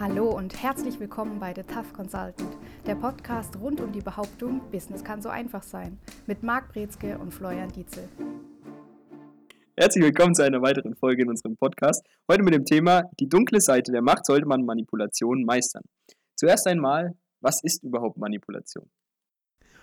Hallo 0.00 0.30
und 0.30 0.62
herzlich 0.62 0.98
willkommen 0.98 1.38
bei 1.38 1.52
The 1.54 1.62
Tough 1.62 1.92
Consultant, 1.92 2.56
der 2.86 2.94
Podcast 2.94 3.54
rund 3.60 3.82
um 3.82 3.92
die 3.92 4.00
Behauptung, 4.00 4.62
Business 4.70 5.04
kann 5.04 5.20
so 5.20 5.28
einfach 5.28 5.62
sein, 5.62 5.98
mit 6.26 6.42
Marc 6.42 6.72
Brezke 6.72 7.18
und 7.18 7.34
Florian 7.34 7.70
Dietzel. 7.70 8.08
Herzlich 9.76 10.02
willkommen 10.02 10.34
zu 10.34 10.42
einer 10.42 10.62
weiteren 10.62 10.96
Folge 10.96 11.24
in 11.24 11.28
unserem 11.28 11.54
Podcast. 11.54 12.02
Heute 12.30 12.42
mit 12.42 12.54
dem 12.54 12.64
Thema 12.64 13.02
Die 13.20 13.28
dunkle 13.28 13.60
Seite 13.60 13.92
der 13.92 14.00
Macht 14.00 14.24
sollte 14.24 14.46
man 14.46 14.64
Manipulation 14.64 15.44
meistern. 15.44 15.82
Zuerst 16.34 16.66
einmal, 16.66 17.14
was 17.42 17.62
ist 17.62 17.84
überhaupt 17.84 18.16
Manipulation? 18.16 18.90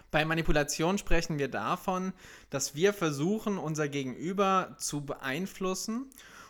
Bei 0.09 0.25
Manipulation 0.25 0.97
sprechen 0.97 1.37
wir 1.37 1.47
davon, 1.47 2.11
dass 2.49 2.73
wir 2.73 2.91
versuchen, 2.93 3.59
unser 3.59 3.87
Gegenüber 3.87 4.77
zu 4.79 5.05
beeinflussen 5.05 6.09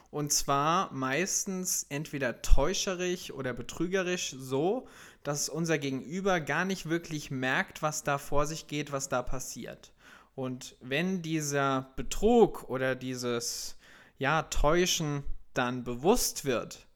und 0.10 0.32
zwar 0.32 0.92
meistens 0.94 1.86
entweder 1.90 2.42
täuscherisch 2.42 3.32
oder 3.32 3.54
betrügerisch 3.54 4.36
so, 4.38 4.88
dass 5.24 5.50
unser 5.50 5.78
Gegenüber 5.78 6.40
gar 6.40 6.66
nicht 6.66 6.88
wirklich 6.90 7.32
merkt, 7.32 7.82
was 7.82 8.04
da 8.04 8.18
vor 8.18 8.46
sich 8.46 8.68
geht, 8.68 8.92
was 8.92 9.10
da 9.10 9.22
passiert. 9.22 9.92
Und 10.36 10.78
wenn 10.82 11.22
dieser 11.22 11.92
Betrug 11.96 12.70
oder 12.70 12.96
dieses 12.96 13.78
ja, 14.18 14.44
Täuschen 14.44 15.24
dann 15.54 15.84
bewusst 15.84 16.46
wird, 16.46 16.87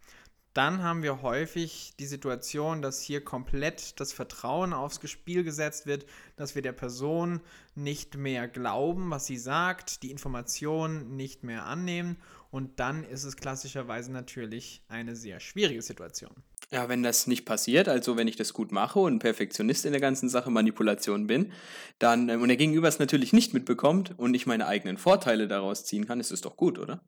dann 0.53 0.83
haben 0.83 1.03
wir 1.03 1.21
häufig 1.21 1.93
die 1.99 2.05
Situation, 2.05 2.81
dass 2.81 3.01
hier 3.01 3.23
komplett 3.23 3.99
das 3.99 4.11
Vertrauen 4.11 4.73
aufs 4.73 4.99
Spiel 5.09 5.43
gesetzt 5.43 5.85
wird, 5.85 6.05
dass 6.35 6.55
wir 6.55 6.61
der 6.61 6.73
Person 6.73 7.41
nicht 7.75 8.17
mehr 8.17 8.47
glauben, 8.47 9.09
was 9.09 9.25
sie 9.25 9.37
sagt, 9.37 10.03
die 10.03 10.11
Informationen 10.11 11.15
nicht 11.15 11.43
mehr 11.43 11.65
annehmen 11.65 12.17
und 12.51 12.79
dann 12.79 13.03
ist 13.05 13.23
es 13.23 13.37
klassischerweise 13.37 14.11
natürlich 14.11 14.81
eine 14.89 15.15
sehr 15.15 15.39
schwierige 15.39 15.81
Situation. 15.81 16.31
Ja, 16.69 16.87
wenn 16.87 17.03
das 17.03 17.27
nicht 17.27 17.45
passiert, 17.45 17.89
also 17.89 18.15
wenn 18.15 18.27
ich 18.27 18.35
das 18.35 18.53
gut 18.53 18.71
mache 18.71 18.99
und 18.99 19.19
Perfektionist 19.19 19.85
in 19.85 19.91
der 19.91 20.01
ganzen 20.01 20.29
Sache 20.29 20.51
Manipulation 20.51 21.27
bin, 21.27 21.51
dann 21.99 22.29
ähm, 22.29 22.41
und 22.41 22.47
der 22.47 22.57
Gegenüber 22.57 22.87
es 22.87 22.99
natürlich 22.99 23.33
nicht 23.33 23.53
mitbekommt 23.53 24.17
und 24.17 24.33
ich 24.33 24.45
meine 24.45 24.67
eigenen 24.67 24.97
Vorteile 24.97 25.47
daraus 25.47 25.85
ziehen 25.85 26.07
kann, 26.07 26.19
ist 26.19 26.31
es 26.31 26.41
doch 26.41 26.55
gut, 26.55 26.79
oder? 26.79 27.01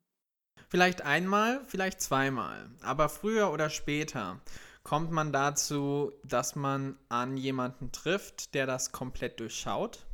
Vielleicht 0.73 1.03
einmal, 1.03 1.61
vielleicht 1.67 2.01
zweimal. 2.01 2.67
Aber 2.81 3.07
früher 3.07 3.51
oder 3.51 3.69
später 3.69 4.41
kommt 4.81 5.11
man 5.11 5.31
dazu, 5.31 6.11
dass 6.23 6.55
man 6.55 6.97
an 7.09 7.37
jemanden 7.37 7.91
trifft, 7.91 8.55
der 8.55 8.65
das 8.65 8.91
komplett 8.91 9.39
durchschaut. 9.39 10.07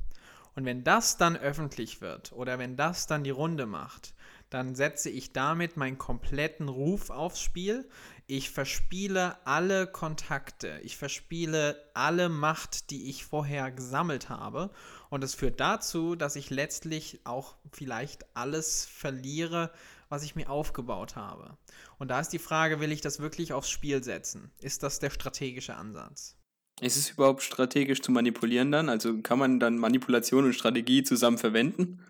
Und 0.56 0.66
wenn 0.66 0.84
das 0.84 1.16
dann 1.16 1.38
öffentlich 1.38 2.02
wird 2.02 2.34
oder 2.34 2.60
wenn 2.60 2.76
das 2.76 3.08
dann 3.08 3.24
die 3.24 3.30
Runde 3.30 3.68
macht, 3.68 4.14
dann 4.50 4.76
setze 4.76 5.10
ich 5.10 5.32
damit 5.32 5.78
meinen 5.78 5.98
kompletten 5.98 6.68
Ruf 6.68 7.10
aufs 7.10 7.40
Spiel. 7.40 7.88
Ich 8.28 8.50
verspiele 8.50 9.38
alle 9.46 9.88
Kontakte, 9.88 10.82
ich 10.84 10.98
verspiele 10.98 11.82
alle 11.94 12.28
Macht, 12.28 12.90
die 12.90 13.10
ich 13.10 13.24
vorher 13.24 13.72
gesammelt 13.72 14.28
habe. 14.28 14.72
Und 15.10 15.24
es 15.24 15.36
führt 15.36 15.62
dazu, 15.62 16.16
dass 16.16 16.36
ich 16.36 16.50
letztlich 16.50 17.22
auch 17.24 17.56
vielleicht 17.72 18.26
alles 18.36 18.86
verliere, 18.86 19.72
was 20.10 20.24
ich 20.24 20.36
mir 20.36 20.50
aufgebaut 20.50 21.16
habe. 21.16 21.58
Und 21.98 22.10
da 22.10 22.20
ist 22.20 22.30
die 22.30 22.40
Frage, 22.40 22.80
will 22.80 22.92
ich 22.92 23.02
das 23.02 23.20
wirklich 23.20 23.54
aufs 23.54 23.70
Spiel 23.70 24.04
setzen? 24.04 24.52
Ist 24.60 24.84
das 24.84 25.00
der 25.00 25.12
strategische 25.12 25.76
Ansatz? 25.76 26.36
Ist 26.82 26.98
es 26.98 27.12
überhaupt 27.12 27.44
strategisch 27.44 28.02
zu 28.02 28.12
manipulieren 28.12 28.72
dann? 28.72 28.90
Also 28.90 29.22
kann 29.22 29.40
man 29.40 29.60
dann 29.60 29.78
Manipulation 29.78 30.46
und 30.46 30.54
Strategie 30.54 31.04
zusammen 31.04 31.38
verwenden? 31.38 32.04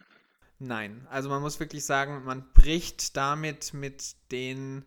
Nein, 0.60 1.08
also 1.10 1.30
man 1.30 1.42
muss 1.42 1.60
wirklich 1.60 1.86
sagen, 1.86 2.24
man 2.26 2.46
bricht 2.54 3.16
damit 3.16 3.74
mit 3.74 4.16
den 4.32 4.84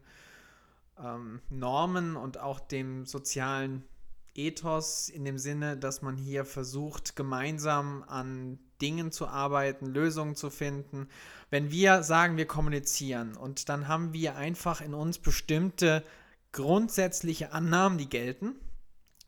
ähm, 0.98 1.40
Normen 1.48 2.16
und 2.16 2.38
auch 2.38 2.60
dem 2.60 3.06
sozialen 3.06 3.84
Ethos 4.34 5.08
in 5.08 5.24
dem 5.24 5.39
Sinne, 5.39 5.77
dass 5.77 6.02
man 6.02 6.17
hier 6.17 6.44
versucht, 6.44 7.17
gemeinsam 7.17 8.05
an 8.06 8.58
Dingen 8.82 9.12
zu 9.12 9.28
arbeiten, 9.28 9.86
Lösungen 9.86 10.34
zu 10.34 10.50
finden. 10.50 11.08
Wenn 11.50 11.70
wir 11.70 12.02
sagen, 12.02 12.36
wir 12.36 12.46
kommunizieren 12.46 13.36
und 13.36 13.68
dann 13.68 13.88
haben 13.88 14.12
wir 14.12 14.36
einfach 14.36 14.80
in 14.80 14.92
uns 14.92 15.18
bestimmte 15.18 16.02
grundsätzliche 16.50 17.52
Annahmen, 17.52 17.96
die 17.96 18.08
gelten. 18.08 18.56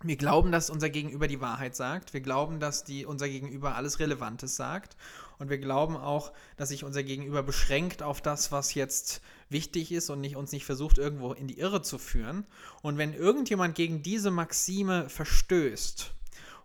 Wir 0.02 0.16
glauben, 0.16 0.52
dass 0.52 0.68
unser 0.68 0.90
Gegenüber 0.90 1.28
die 1.28 1.40
Wahrheit 1.40 1.74
sagt. 1.74 2.12
Wir 2.12 2.20
glauben, 2.20 2.60
dass 2.60 2.84
die, 2.84 3.06
unser 3.06 3.26
Gegenüber 3.26 3.74
alles 3.74 4.00
Relevantes 4.00 4.54
sagt. 4.54 4.96
Und 5.38 5.48
wir 5.48 5.58
glauben 5.58 5.96
auch, 5.96 6.32
dass 6.58 6.68
sich 6.68 6.84
unser 6.84 7.02
Gegenüber 7.02 7.42
beschränkt 7.42 8.02
auf 8.02 8.20
das, 8.20 8.52
was 8.52 8.74
jetzt 8.74 9.22
wichtig 9.48 9.92
ist 9.92 10.10
und 10.10 10.20
nicht, 10.20 10.36
uns 10.36 10.52
nicht 10.52 10.66
versucht, 10.66 10.98
irgendwo 10.98 11.32
in 11.32 11.48
die 11.48 11.58
Irre 11.58 11.80
zu 11.80 11.96
führen. 11.96 12.46
Und 12.82 12.98
wenn 12.98 13.14
irgendjemand 13.14 13.74
gegen 13.74 14.02
diese 14.02 14.30
Maxime 14.30 15.08
verstößt, 15.08 16.12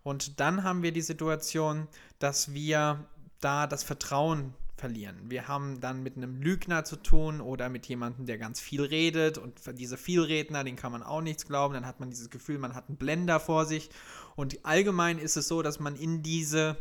und 0.04 0.40
dann 0.40 0.64
haben 0.64 0.84
wir 0.84 0.92
die 0.92 1.02
Situation, 1.02 1.88
dass 2.20 2.54
wir 2.54 3.06
da 3.42 3.68
das 3.68 3.84
Vertrauen 3.84 4.54
verlieren. 4.80 5.18
Wir 5.30 5.48
haben 5.48 5.82
dann 5.82 6.02
mit 6.02 6.16
einem 6.16 6.42
Lügner 6.42 6.86
zu 6.86 6.96
tun 6.96 7.42
oder 7.42 7.70
mit 7.70 7.86
jemandem, 7.88 8.26
der 8.26 8.38
ganz 8.38 8.60
viel 8.60 8.82
redet 8.82 9.38
und 9.38 9.60
diese 9.78 9.98
Vielredner, 9.98 10.64
den 10.64 10.78
kann 10.78 10.92
man 10.92 11.04
auch 11.04 11.22
nichts 11.22 11.46
glauben. 11.46 11.74
Dann 11.74 11.86
hat 11.86 12.00
man 12.00 12.10
dieses 12.10 12.30
Gefühl, 12.30 12.58
man 12.58 12.76
hat 12.76 12.88
einen 12.88 12.98
Blender 12.98 13.40
vor 13.40 13.66
sich. 13.66 13.90
Und 14.36 14.66
allgemein 14.66 15.20
ist 15.20 15.36
es 15.36 15.48
so, 15.48 15.62
dass 15.62 15.80
man 15.80 15.96
in 15.96 16.24
diese 16.24 16.78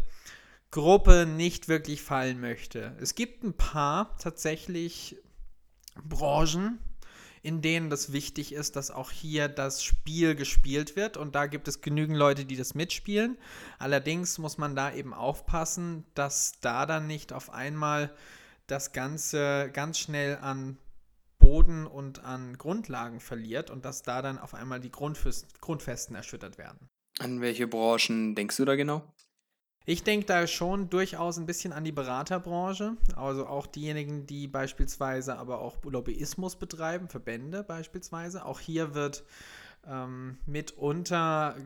Gruppe 0.71 1.27
nicht 1.27 1.69
wirklich 1.69 2.03
fallen 2.03 2.41
möchte. 2.41 2.97
Es 3.01 3.15
gibt 3.15 3.43
ein 3.43 3.55
paar 3.55 4.17
tatsächlich 4.19 5.17
Branchen, 6.05 6.79
in 7.43 7.63
denen 7.63 7.91
das 7.91 8.13
wichtig 8.13 8.53
ist, 8.53 8.77
dass 8.77 8.91
auch 8.91 9.11
hier 9.11 9.49
das 9.49 9.83
Spiel 9.83 10.35
gespielt 10.35 10.97
wird. 10.97 11.17
Und 11.17 11.35
da 11.35 11.47
gibt 11.47 11.69
es 11.69 11.81
genügend 11.81 12.17
Leute, 12.17 12.45
die 12.45 12.57
das 12.57 12.75
mitspielen. 12.75 13.39
Allerdings 13.79 14.39
muss 14.39 14.59
man 14.59 14.75
da 14.75 14.93
eben 14.93 15.15
aufpassen, 15.15 16.05
dass 16.15 16.61
da 16.61 16.87
dann 16.87 17.07
nicht 17.07 17.33
auf 17.33 17.51
einmal 17.51 18.15
das 18.67 18.93
Ganze 18.93 19.71
ganz 19.73 19.99
schnell 19.99 20.39
an 20.39 20.79
Boden 21.39 21.87
und 21.87 22.25
an 22.25 22.59
Grundlagen 22.59 23.21
verliert 23.21 23.71
und 23.71 23.85
dass 23.85 24.03
da 24.03 24.21
dann 24.21 24.39
auf 24.39 24.55
einmal 24.55 24.81
die 24.81 24.91
Grundfesten 24.91 26.15
erschüttert 26.15 26.59
werden. 26.59 26.89
An 27.21 27.41
welche 27.41 27.67
Branchen 27.67 28.35
denkst 28.35 28.57
du 28.59 28.65
da 28.65 28.77
genau? 28.77 29.03
Ich 29.89 30.05
denke 30.05 30.27
da 30.27 30.47
schon 30.47 30.91
durchaus 30.91 31.39
ein 31.39 31.47
bisschen 31.47 31.73
an 31.73 31.83
die 31.83 31.93
Beraterbranche, 31.93 32.99
also 33.17 33.47
auch 33.47 33.67
diejenigen, 33.67 34.27
die 34.27 34.47
beispielsweise 34.47 35.39
aber 35.39 35.63
auch 35.63 35.83
Lobbyismus 35.83 36.57
betreiben, 36.57 37.09
Verbände 37.09 37.65
beispielsweise. 37.65 38.45
Auch 38.45 38.61
hier 38.61 38.93
wird 38.93 39.25
ähm, 39.87 40.37
mitunter 40.45 41.57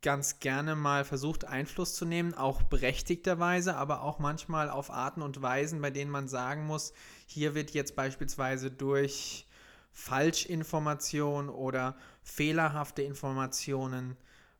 ganz 0.00 0.38
gerne 0.38 0.74
mal 0.74 1.04
versucht, 1.04 1.44
Einfluss 1.44 1.94
zu 1.94 2.06
nehmen, 2.06 2.32
auch 2.32 2.62
berechtigterweise, 2.62 3.76
aber 3.76 4.00
auch 4.00 4.18
manchmal 4.20 4.70
auf 4.70 4.90
Arten 4.90 5.20
und 5.20 5.42
Weisen, 5.42 5.82
bei 5.82 5.90
denen 5.90 6.10
man 6.10 6.28
sagen 6.28 6.64
muss, 6.64 6.94
hier 7.26 7.54
wird 7.54 7.72
jetzt 7.72 7.94
beispielsweise 7.94 8.70
durch 8.70 9.46
Falschinformation 9.92 11.50
oder 11.50 11.94
fehlerhafte 12.22 13.02
Informationen 13.02 14.16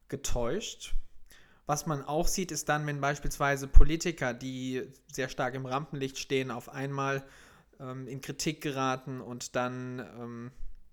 getäuscht. 0.09 0.95
Was 1.67 1.87
man 1.87 2.05
auch 2.05 2.29
sieht, 2.29 2.53
ist 2.53 2.69
dann, 2.69 2.87
wenn 2.87 3.01
beispielsweise 3.01 3.67
Politiker, 3.67 4.33
die 4.33 4.83
sehr 5.11 5.29
stark 5.29 5.55
im 5.55 5.67
Rampenlicht 5.67 6.19
stehen, 6.19 6.53
auf 6.53 6.69
einmal 6.69 7.25
ähm, 7.81 8.07
in 8.07 8.21
Kritik 8.21 8.61
geraten 8.61 9.21
und 9.21 9.57
dann 9.57 9.99
ähm, 9.99 10.51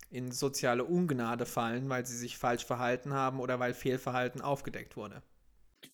in 0.10 0.32
soziale 0.32 0.84
Ungnade 0.84 1.46
fallen, 1.46 1.90
weil 1.90 2.06
sie 2.06 2.18
sich 2.18 2.38
falsch 2.38 2.66
verhalten 2.66 3.14
haben 3.14 3.40
oder 3.40 3.60
weil 3.60 3.74
Fehlverhalten 3.74 4.42
aufgedeckt 4.42 4.98
wurde. 4.98 5.22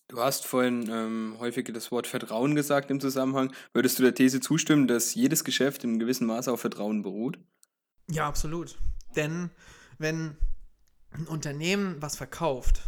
Du 0.08 0.18
hast 0.18 0.46
vorhin 0.46 0.88
ähm, 0.90 1.36
häufig 1.38 1.70
das 1.72 1.90
Wort 1.90 2.06
Vertrauen 2.06 2.54
gesagt 2.54 2.90
im 2.90 3.00
Zusammenhang. 3.00 3.52
Würdest 3.72 3.98
du 3.98 4.02
der 4.02 4.14
These 4.14 4.40
zustimmen, 4.40 4.88
dass 4.88 5.14
jedes 5.14 5.44
Geschäft 5.44 5.84
in 5.84 5.98
gewissem 5.98 6.26
Maße 6.26 6.50
auf 6.50 6.60
Vertrauen 6.60 7.02
beruht? 7.02 7.38
Ja, 8.10 8.26
absolut. 8.26 8.78
Denn 9.14 9.50
wenn 9.98 10.36
ein 11.12 11.26
Unternehmen 11.26 11.96
was 12.00 12.16
verkauft, 12.16 12.82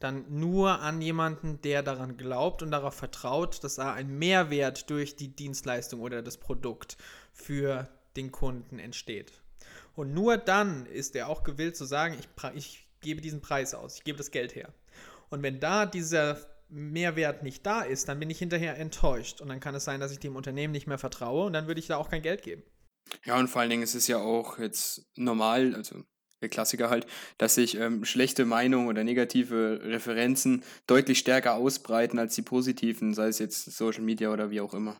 dann 0.00 0.24
nur 0.28 0.80
an 0.80 1.00
jemanden, 1.00 1.60
der 1.62 1.82
daran 1.82 2.16
glaubt 2.16 2.62
und 2.62 2.70
darauf 2.70 2.94
vertraut, 2.94 3.62
dass 3.64 3.76
da 3.76 3.92
ein 3.92 4.18
Mehrwert 4.18 4.90
durch 4.90 5.16
die 5.16 5.34
Dienstleistung 5.34 6.00
oder 6.00 6.22
das 6.22 6.36
Produkt 6.36 6.96
für 7.32 7.88
den 8.16 8.32
Kunden 8.32 8.78
entsteht. 8.78 9.32
Und 9.94 10.12
nur 10.12 10.36
dann 10.36 10.86
ist 10.86 11.14
er 11.16 11.28
auch 11.28 11.44
gewillt 11.44 11.76
zu 11.76 11.84
sagen, 11.84 12.16
ich, 12.18 12.28
ich 12.54 12.86
gebe 13.00 13.20
diesen 13.20 13.40
Preis 13.40 13.74
aus, 13.74 13.98
ich 13.98 14.04
gebe 14.04 14.18
das 14.18 14.30
Geld 14.30 14.54
her. 14.54 14.72
Und 15.30 15.42
wenn 15.42 15.60
da 15.60 15.86
dieser 15.86 16.38
Mehrwert 16.68 17.42
nicht 17.42 17.64
da 17.64 17.82
ist, 17.82 18.08
dann 18.08 18.18
bin 18.18 18.30
ich 18.30 18.38
hinterher 18.38 18.78
enttäuscht. 18.78 19.40
Und 19.40 19.48
dann 19.48 19.60
kann 19.60 19.74
es 19.74 19.84
sein, 19.84 20.00
dass 20.00 20.12
ich 20.12 20.18
dem 20.18 20.36
Unternehmen 20.36 20.72
nicht 20.72 20.86
mehr 20.86 20.98
vertraue 20.98 21.46
und 21.46 21.52
dann 21.52 21.66
würde 21.66 21.80
ich 21.80 21.86
da 21.86 21.96
auch 21.96 22.10
kein 22.10 22.22
Geld 22.22 22.42
geben. 22.42 22.62
Ja, 23.24 23.38
und 23.38 23.48
vor 23.48 23.60
allen 23.60 23.70
Dingen 23.70 23.82
ist 23.82 23.94
es 23.94 24.06
ja 24.06 24.18
auch 24.18 24.58
jetzt 24.58 25.06
normal, 25.16 25.74
also 25.74 26.04
der 26.40 26.48
Klassiker 26.48 26.90
halt, 26.90 27.06
dass 27.38 27.54
sich 27.54 27.76
ähm, 27.76 28.04
schlechte 28.04 28.44
Meinungen 28.44 28.88
oder 28.88 29.04
negative 29.04 29.80
Referenzen 29.84 30.62
deutlich 30.86 31.18
stärker 31.18 31.54
ausbreiten 31.54 32.18
als 32.18 32.34
die 32.34 32.42
positiven, 32.42 33.14
sei 33.14 33.28
es 33.28 33.38
jetzt 33.38 33.64
Social 33.76 34.02
Media 34.02 34.32
oder 34.32 34.50
wie 34.50 34.60
auch 34.60 34.74
immer. 34.74 34.96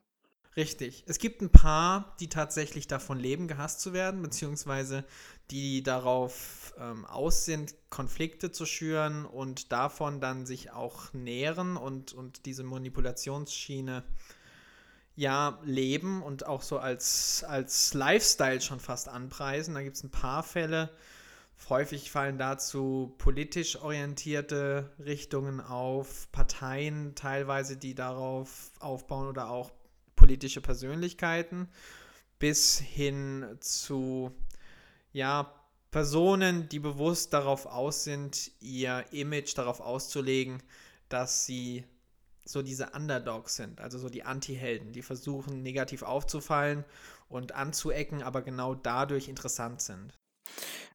Richtig. 0.56 1.02
Es 1.06 1.18
gibt 1.18 1.42
ein 1.42 1.50
paar, 1.50 2.14
die 2.20 2.28
tatsächlich 2.28 2.86
davon 2.86 3.18
leben, 3.18 3.48
gehasst 3.48 3.80
zu 3.80 3.92
werden, 3.92 4.22
beziehungsweise 4.22 5.04
die 5.50 5.82
darauf 5.82 6.74
ähm, 6.78 7.04
aus 7.04 7.44
sind, 7.44 7.74
Konflikte 7.90 8.52
zu 8.52 8.64
schüren 8.64 9.26
und 9.26 9.72
davon 9.72 10.20
dann 10.20 10.46
sich 10.46 10.70
auch 10.70 11.12
nähren 11.12 11.76
und, 11.76 12.12
und 12.12 12.46
diese 12.46 12.62
Manipulationsschiene 12.62 14.04
ja 15.16 15.58
leben 15.64 16.22
und 16.22 16.46
auch 16.46 16.62
so 16.62 16.78
als, 16.78 17.44
als 17.44 17.94
Lifestyle 17.94 18.60
schon 18.60 18.80
fast 18.80 19.08
anpreisen. 19.08 19.74
Da 19.74 19.82
gibt 19.82 19.96
es 19.96 20.04
ein 20.04 20.10
paar 20.10 20.42
Fälle. 20.42 20.90
Häufig 21.68 22.10
fallen 22.10 22.36
dazu 22.36 23.14
politisch 23.16 23.76
orientierte 23.76 24.92
Richtungen 24.98 25.60
auf, 25.60 26.30
Parteien 26.30 27.14
teilweise, 27.14 27.76
die 27.76 27.94
darauf 27.94 28.70
aufbauen 28.80 29.28
oder 29.28 29.48
auch 29.48 29.72
politische 30.14 30.60
Persönlichkeiten 30.60 31.68
bis 32.38 32.78
hin 32.78 33.56
zu 33.60 34.32
ja, 35.12 35.54
Personen, 35.90 36.68
die 36.68 36.80
bewusst 36.80 37.32
darauf 37.32 37.66
aus 37.66 38.04
sind, 38.04 38.50
ihr 38.60 39.04
Image 39.12 39.56
darauf 39.56 39.80
auszulegen, 39.80 40.62
dass 41.08 41.46
sie 41.46 41.84
so 42.44 42.60
diese 42.60 42.90
Underdogs 42.90 43.56
sind, 43.56 43.80
also 43.80 43.98
so 43.98 44.10
die 44.10 44.24
Anti-Helden, 44.24 44.92
die 44.92 45.02
versuchen 45.02 45.62
negativ 45.62 46.02
aufzufallen 46.02 46.84
und 47.28 47.52
anzuecken, 47.52 48.22
aber 48.22 48.42
genau 48.42 48.74
dadurch 48.74 49.28
interessant 49.28 49.80
sind. 49.80 50.12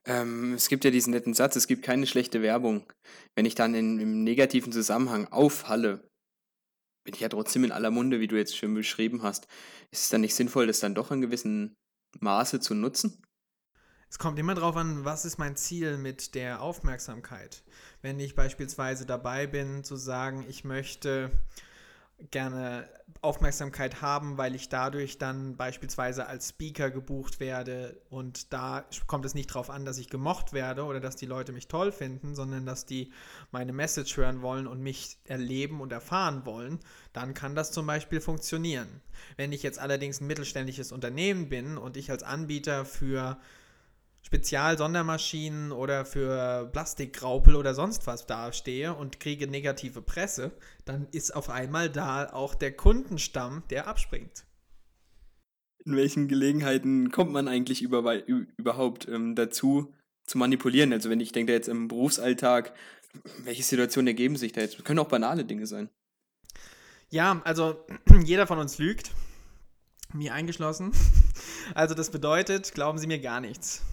Ähm, 0.05 0.53
es 0.53 0.69
gibt 0.69 0.85
ja 0.85 0.91
diesen 0.91 1.11
netten 1.11 1.33
Satz, 1.33 1.55
es 1.55 1.67
gibt 1.67 1.83
keine 1.83 2.07
schlechte 2.07 2.41
Werbung. 2.41 2.91
Wenn 3.35 3.45
ich 3.45 3.55
dann 3.55 3.75
in, 3.75 3.99
im 3.99 4.23
negativen 4.23 4.71
Zusammenhang 4.71 5.27
aufhalle, 5.27 6.09
bin 7.03 7.13
ich 7.13 7.21
ja 7.21 7.29
trotzdem 7.29 7.63
in 7.63 7.71
aller 7.71 7.91
Munde, 7.91 8.19
wie 8.19 8.27
du 8.27 8.37
jetzt 8.37 8.55
schon 8.55 8.73
beschrieben 8.73 9.23
hast. 9.23 9.47
Ist 9.91 10.03
es 10.03 10.09
dann 10.09 10.21
nicht 10.21 10.35
sinnvoll, 10.35 10.67
das 10.67 10.79
dann 10.79 10.95
doch 10.95 11.11
in 11.11 11.21
gewissem 11.21 11.75
Maße 12.19 12.59
zu 12.59 12.75
nutzen? 12.75 13.23
Es 14.09 14.17
kommt 14.17 14.39
immer 14.39 14.55
darauf 14.55 14.75
an, 14.75 15.05
was 15.05 15.23
ist 15.23 15.37
mein 15.37 15.55
Ziel 15.55 15.97
mit 15.97 16.33
der 16.33 16.61
Aufmerksamkeit. 16.61 17.63
Wenn 18.01 18.19
ich 18.19 18.35
beispielsweise 18.35 19.05
dabei 19.05 19.45
bin 19.45 19.83
zu 19.83 19.97
sagen, 19.97 20.45
ich 20.49 20.63
möchte 20.63 21.31
gerne 22.31 22.87
Aufmerksamkeit 23.21 24.01
haben, 24.01 24.37
weil 24.37 24.55
ich 24.55 24.69
dadurch 24.69 25.17
dann 25.17 25.57
beispielsweise 25.57 26.27
als 26.27 26.49
Speaker 26.49 26.89
gebucht 26.89 27.39
werde 27.39 28.01
und 28.09 28.53
da 28.53 28.85
kommt 29.07 29.25
es 29.25 29.33
nicht 29.33 29.49
darauf 29.49 29.69
an, 29.69 29.85
dass 29.85 29.97
ich 29.97 30.09
gemocht 30.09 30.53
werde 30.53 30.83
oder 30.83 30.99
dass 30.99 31.15
die 31.15 31.25
Leute 31.25 31.51
mich 31.51 31.67
toll 31.67 31.91
finden, 31.91 32.35
sondern 32.35 32.65
dass 32.65 32.85
die 32.85 33.11
meine 33.51 33.73
Message 33.73 34.15
hören 34.17 34.41
wollen 34.41 34.67
und 34.67 34.81
mich 34.81 35.17
erleben 35.25 35.81
und 35.81 35.91
erfahren 35.91 36.45
wollen, 36.45 36.79
dann 37.11 37.33
kann 37.33 37.55
das 37.55 37.71
zum 37.71 37.85
Beispiel 37.87 38.21
funktionieren. 38.21 39.01
Wenn 39.35 39.51
ich 39.51 39.63
jetzt 39.63 39.79
allerdings 39.79 40.21
ein 40.21 40.27
mittelständisches 40.27 40.91
Unternehmen 40.91 41.49
bin 41.49 41.77
und 41.77 41.97
ich 41.97 42.11
als 42.11 42.23
Anbieter 42.23 42.85
für 42.85 43.37
Spezial-Sondermaschinen 44.29 45.71
oder 45.71 46.05
für 46.05 46.69
Plastikgraupel 46.71 47.55
oder 47.55 47.73
sonst 47.73 48.05
was 48.05 48.27
dastehe 48.27 48.93
und 48.93 49.19
kriege 49.19 49.47
negative 49.47 50.03
Presse, 50.03 50.51
dann 50.85 51.07
ist 51.11 51.35
auf 51.35 51.49
einmal 51.49 51.89
da 51.89 52.29
auch 52.31 52.53
der 52.53 52.71
Kundenstamm, 52.71 53.63
der 53.71 53.87
abspringt. 53.87 54.45
In 55.83 55.95
welchen 55.95 56.27
Gelegenheiten 56.27 57.09
kommt 57.09 57.31
man 57.31 57.47
eigentlich 57.47 57.81
über, 57.81 58.27
überhaupt 58.27 59.07
ähm, 59.07 59.33
dazu, 59.33 59.95
zu 60.27 60.37
manipulieren? 60.37 60.93
Also 60.93 61.09
wenn 61.09 61.21
ich 61.21 61.31
denke 61.31 61.51
jetzt 61.51 61.67
im 61.67 61.87
Berufsalltag, 61.87 62.75
welche 63.39 63.63
Situationen 63.63 64.09
ergeben 64.09 64.35
sich 64.35 64.51
da 64.51 64.61
jetzt? 64.61 64.77
Das 64.77 64.85
können 64.85 64.99
auch 64.99 65.07
banale 65.07 65.43
Dinge 65.43 65.65
sein. 65.65 65.89
Ja, 67.09 67.41
also 67.45 67.83
jeder 68.23 68.45
von 68.45 68.59
uns 68.59 68.77
lügt, 68.77 69.09
mir 70.13 70.33
eingeschlossen. 70.33 70.91
Also 71.75 71.93
das 71.93 72.09
bedeutet, 72.09 72.73
glauben 72.73 72.97
Sie 72.97 73.05
mir 73.05 73.19
gar 73.19 73.39
nichts. 73.39 73.83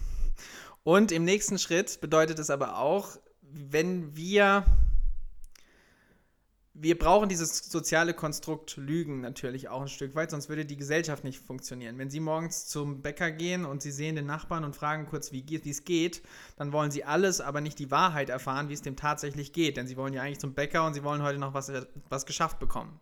Und 0.87 1.11
im 1.11 1.25
nächsten 1.25 1.59
Schritt 1.59 1.99
bedeutet 1.99 2.39
es 2.39 2.49
aber 2.49 2.77
auch, 2.77 3.17
wenn 3.41 4.15
wir 4.15 4.63
wir 6.73 6.97
brauchen 6.97 7.27
dieses 7.27 7.57
soziale 7.57 8.13
Konstrukt 8.13 8.77
Lügen 8.77 9.19
natürlich 9.19 9.67
auch 9.67 9.81
ein 9.81 9.87
Stück 9.87 10.15
weit, 10.15 10.29
sonst 10.29 10.47
würde 10.47 10.63
die 10.63 10.77
Gesellschaft 10.77 11.23
nicht 11.23 11.39
funktionieren. 11.39 11.97
Wenn 11.97 12.11
Sie 12.11 12.19
morgens 12.19 12.67
zum 12.67 13.01
Bäcker 13.01 13.31
gehen 13.31 13.65
und 13.65 13.81
Sie 13.81 13.91
sehen 13.91 14.15
den 14.15 14.27
Nachbarn 14.27 14.63
und 14.63 14.75
fragen 14.75 15.07
kurz, 15.07 15.31
wie 15.31 15.43
es 15.65 15.83
geht, 15.83 16.21
dann 16.55 16.71
wollen 16.71 16.91
Sie 16.91 17.03
alles, 17.03 17.41
aber 17.41 17.61
nicht 17.61 17.79
die 17.79 17.89
Wahrheit 17.89 18.29
erfahren, 18.29 18.69
wie 18.69 18.73
es 18.73 18.83
dem 18.83 18.95
tatsächlich 18.95 19.53
geht. 19.53 19.75
Denn 19.75 19.87
Sie 19.87 19.97
wollen 19.97 20.13
ja 20.13 20.21
eigentlich 20.21 20.39
zum 20.39 20.53
Bäcker 20.53 20.85
und 20.85 20.93
Sie 20.93 21.03
wollen 21.03 21.23
heute 21.23 21.39
noch 21.39 21.55
was, 21.55 21.71
was 22.09 22.27
geschafft 22.27 22.59
bekommen. 22.59 23.01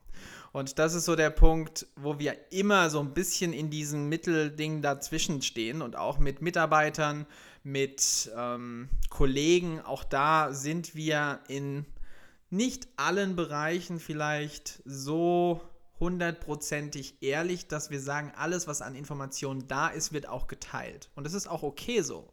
Und 0.54 0.80
das 0.80 0.94
ist 0.94 1.04
so 1.04 1.18
der 1.18 1.30
Punkt, 1.30 1.86
wo 1.98 2.18
wir 2.18 2.52
immer 2.54 2.90
so 2.90 3.02
ein 3.02 3.14
bisschen 3.14 3.52
in 3.52 3.70
diesem 3.70 4.08
Mittelding 4.08 4.82
dazwischen 4.82 5.42
stehen 5.42 5.82
und 5.82 5.98
auch 5.98 6.18
mit 6.18 6.42
Mitarbeitern, 6.42 7.28
mit 7.66 8.32
ähm, 8.38 8.90
Kollegen. 9.10 9.82
Auch 9.82 10.04
da 10.04 10.54
sind 10.54 10.96
wir 10.96 11.40
in 11.48 11.86
nicht 12.52 12.88
allen 12.96 13.36
Bereichen 13.36 14.00
vielleicht 14.00 14.82
so 14.86 15.62
hundertprozentig 16.00 17.24
ehrlich, 17.24 17.68
dass 17.68 17.90
wir 17.90 18.00
sagen, 18.00 18.32
alles, 18.36 18.68
was 18.68 18.82
an 18.82 18.96
Informationen 18.96 19.68
da 19.68 19.88
ist, 19.88 20.14
wird 20.14 20.28
auch 20.28 20.48
geteilt. 20.48 21.10
Und 21.16 21.26
das 21.26 21.34
ist 21.34 21.48
auch 21.48 21.64
okay 21.64 22.02
so. 22.02 22.32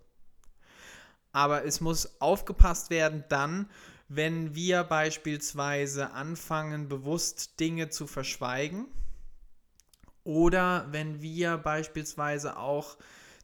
Aber 1.33 1.65
es 1.65 1.81
muss 1.81 2.21
aufgepasst 2.21 2.91
werden 2.91 3.25
dann, 3.31 3.71
wenn 4.09 4.55
wir 4.55 4.85
beispielsweise 4.85 6.11
anfangen, 6.13 6.89
bewusst 6.89 7.59
Dinge 7.59 7.89
zu 7.89 8.07
verschweigen. 8.07 8.87
Oder 10.25 10.87
wenn 10.91 11.23
wir 11.23 11.57
beispielsweise 11.57 12.59
auch 12.59 12.99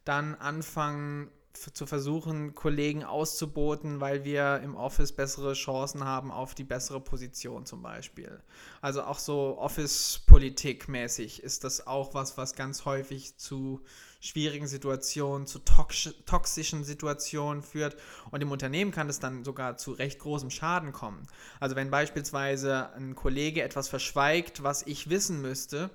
dann 0.05 0.35
anfangen, 0.35 1.31
zu 1.53 1.85
versuchen, 1.85 2.53
Kollegen 2.53 3.03
auszuboten, 3.03 3.99
weil 3.99 4.23
wir 4.23 4.61
im 4.63 4.75
Office 4.75 5.11
bessere 5.11 5.53
Chancen 5.53 6.05
haben 6.05 6.31
auf 6.31 6.55
die 6.55 6.63
bessere 6.63 7.01
Position 7.01 7.65
zum 7.65 7.81
Beispiel. 7.81 8.39
Also 8.81 9.03
auch 9.03 9.19
so 9.19 9.57
Office-Politik 9.57 10.87
mäßig 10.87 11.43
ist 11.43 11.63
das 11.63 11.85
auch 11.87 12.13
was, 12.13 12.37
was 12.37 12.53
ganz 12.53 12.85
häufig 12.85 13.37
zu 13.37 13.81
schwierigen 14.21 14.67
Situationen, 14.67 15.47
zu 15.47 15.59
toxischen 15.59 16.83
Situationen 16.83 17.63
führt. 17.63 17.97
Und 18.31 18.41
im 18.41 18.51
Unternehmen 18.51 18.91
kann 18.91 19.09
es 19.09 19.19
dann 19.19 19.43
sogar 19.43 19.77
zu 19.77 19.91
recht 19.91 20.19
großem 20.19 20.49
Schaden 20.49 20.91
kommen. 20.91 21.25
Also 21.59 21.75
wenn 21.75 21.89
beispielsweise 21.89 22.93
ein 22.93 23.15
Kollege 23.15 23.63
etwas 23.63 23.87
verschweigt, 23.87 24.63
was 24.63 24.83
ich 24.85 25.09
wissen 25.09 25.41
müsste, 25.41 25.89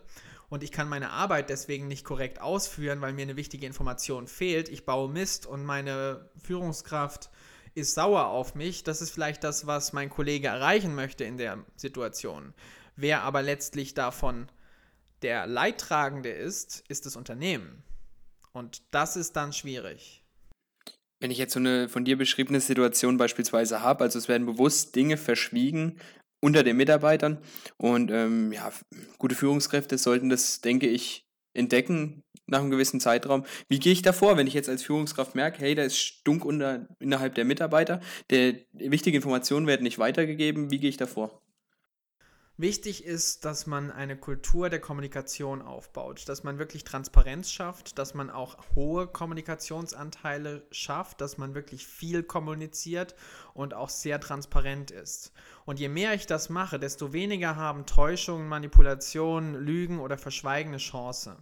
und 0.54 0.62
ich 0.62 0.70
kann 0.70 0.88
meine 0.88 1.10
Arbeit 1.10 1.50
deswegen 1.50 1.88
nicht 1.88 2.04
korrekt 2.04 2.40
ausführen, 2.40 3.00
weil 3.00 3.12
mir 3.12 3.22
eine 3.22 3.34
wichtige 3.34 3.66
Information 3.66 4.28
fehlt. 4.28 4.68
Ich 4.68 4.86
baue 4.86 5.10
Mist 5.10 5.46
und 5.46 5.64
meine 5.64 6.30
Führungskraft 6.40 7.28
ist 7.74 7.94
sauer 7.94 8.26
auf 8.26 8.54
mich. 8.54 8.84
Das 8.84 9.02
ist 9.02 9.10
vielleicht 9.10 9.42
das, 9.42 9.66
was 9.66 9.92
mein 9.92 10.10
Kollege 10.10 10.46
erreichen 10.46 10.94
möchte 10.94 11.24
in 11.24 11.38
der 11.38 11.64
Situation. 11.74 12.54
Wer 12.94 13.22
aber 13.22 13.42
letztlich 13.42 13.94
davon 13.94 14.46
der 15.22 15.48
Leidtragende 15.48 16.30
ist, 16.30 16.84
ist 16.86 17.04
das 17.04 17.16
Unternehmen. 17.16 17.82
Und 18.52 18.82
das 18.92 19.16
ist 19.16 19.34
dann 19.34 19.52
schwierig. 19.52 20.22
Wenn 21.18 21.32
ich 21.32 21.38
jetzt 21.38 21.54
so 21.54 21.58
eine 21.58 21.88
von 21.88 22.04
dir 22.04 22.16
beschriebene 22.16 22.60
Situation 22.60 23.16
beispielsweise 23.16 23.80
habe, 23.80 24.04
also 24.04 24.20
es 24.20 24.28
werden 24.28 24.46
bewusst 24.46 24.94
Dinge 24.94 25.16
verschwiegen, 25.16 25.98
unter 26.44 26.62
den 26.62 26.76
Mitarbeitern. 26.76 27.38
Und 27.78 28.10
ähm, 28.10 28.52
ja, 28.52 28.70
gute 29.16 29.34
Führungskräfte 29.34 29.96
sollten 29.96 30.28
das, 30.28 30.60
denke 30.60 30.86
ich, 30.86 31.26
entdecken 31.54 32.22
nach 32.46 32.60
einem 32.60 32.70
gewissen 32.70 33.00
Zeitraum. 33.00 33.46
Wie 33.68 33.78
gehe 33.78 33.94
ich 33.94 34.02
davor, 34.02 34.36
wenn 34.36 34.46
ich 34.46 34.52
jetzt 34.52 34.68
als 34.68 34.82
Führungskraft 34.82 35.34
merke, 35.34 35.60
hey, 35.60 35.74
da 35.74 35.82
ist 35.84 35.96
Stunk 35.96 36.44
unter, 36.44 36.86
innerhalb 37.00 37.34
der 37.34 37.46
Mitarbeiter, 37.46 38.00
der 38.28 38.56
wichtige 38.72 39.16
Informationen 39.16 39.66
werden 39.66 39.84
nicht 39.84 39.98
weitergegeben, 39.98 40.70
wie 40.70 40.80
gehe 40.80 40.90
ich 40.90 40.98
davor? 40.98 41.40
Wichtig 42.56 43.04
ist, 43.04 43.44
dass 43.44 43.66
man 43.66 43.90
eine 43.90 44.16
Kultur 44.16 44.70
der 44.70 44.78
Kommunikation 44.78 45.60
aufbaut, 45.60 46.28
dass 46.28 46.44
man 46.44 46.60
wirklich 46.60 46.84
Transparenz 46.84 47.50
schafft, 47.50 47.98
dass 47.98 48.14
man 48.14 48.30
auch 48.30 48.58
hohe 48.76 49.08
Kommunikationsanteile 49.08 50.62
schafft, 50.70 51.20
dass 51.20 51.36
man 51.36 51.56
wirklich 51.56 51.84
viel 51.84 52.22
kommuniziert 52.22 53.16
und 53.54 53.74
auch 53.74 53.88
sehr 53.88 54.20
transparent 54.20 54.92
ist. 54.92 55.32
Und 55.64 55.80
je 55.80 55.88
mehr 55.88 56.14
ich 56.14 56.26
das 56.26 56.48
mache, 56.48 56.78
desto 56.78 57.12
weniger 57.12 57.56
haben 57.56 57.86
Täuschungen, 57.86 58.48
Manipulationen, 58.48 59.56
Lügen 59.56 59.98
oder 59.98 60.16
Verschweigen 60.16 60.70
eine 60.70 60.78
Chance. 60.78 61.36